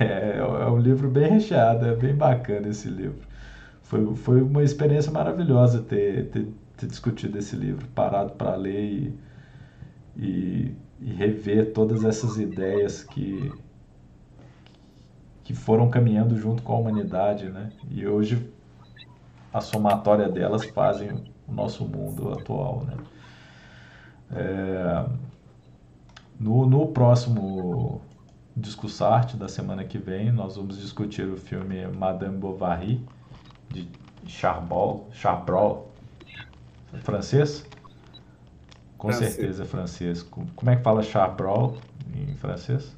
[0.00, 3.20] é, é um livro bem recheado, é bem bacana esse livro.
[3.82, 9.25] Foi, foi uma experiência maravilhosa ter, ter, ter discutido esse livro, parado para ler e
[10.16, 13.52] e, e rever todas essas ideias que,
[15.44, 17.70] que foram caminhando junto com a humanidade, né?
[17.90, 18.50] E hoje
[19.52, 21.10] a somatória delas fazem
[21.46, 22.96] o nosso mundo atual, né?
[24.32, 25.06] É,
[26.38, 28.00] no, no próximo
[28.58, 33.06] Discussarte da semana que vem, nós vamos discutir o filme Madame Bovary,
[33.68, 33.86] de
[34.26, 35.92] Charbol, Chabrol,
[37.02, 37.66] francês,
[38.98, 39.34] com francês.
[39.34, 40.22] certeza, francês.
[40.22, 41.76] Como é que fala Chabrol
[42.14, 42.96] em francês?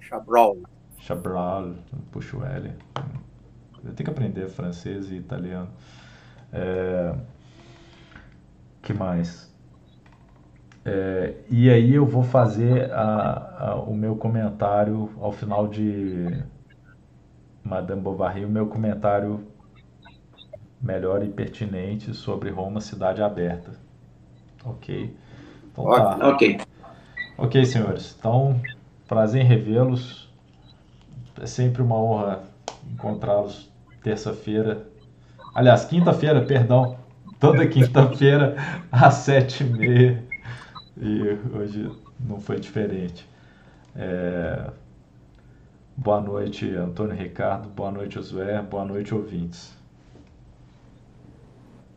[0.00, 0.62] Chabrol.
[0.98, 1.74] Chabrol,
[2.10, 2.72] puxa o L.
[3.84, 5.68] Eu tenho que aprender francês e italiano.
[6.52, 7.14] É...
[8.82, 9.50] que mais?
[10.84, 11.34] É...
[11.48, 16.42] e aí eu vou fazer a, a, o meu comentário ao final de
[17.62, 19.46] Madame Bovary, o meu comentário
[20.80, 23.89] melhor e pertinente sobre Roma Cidade Aberta
[24.64, 25.16] Ok.
[25.72, 26.28] Então, tá.
[26.28, 26.60] Ok.
[27.38, 28.16] Ok, senhores.
[28.18, 28.60] Então,
[29.08, 30.28] prazer em revê-los.
[31.40, 32.42] É sempre uma honra
[32.92, 33.70] encontrá-los
[34.02, 34.86] terça-feira.
[35.54, 36.98] Aliás, quinta-feira, perdão.
[37.38, 38.56] Toda quinta-feira
[38.92, 40.24] às sete e meia.
[40.96, 43.26] E hoje não foi diferente.
[43.96, 44.70] É...
[45.96, 47.68] Boa noite, Antônio Ricardo.
[47.68, 48.60] Boa noite, Josué.
[48.62, 49.74] Boa noite, ouvintes.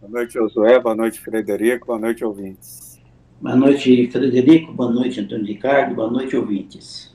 [0.04, 0.80] Boa noite, Josué.
[0.80, 1.88] Boa noite, Frederico.
[1.88, 3.00] Boa noite, ouvintes.
[3.40, 4.74] Boa noite, Frederico.
[4.74, 5.96] Boa noite, Antônio Ricardo.
[5.96, 7.13] Boa noite, ouvintes.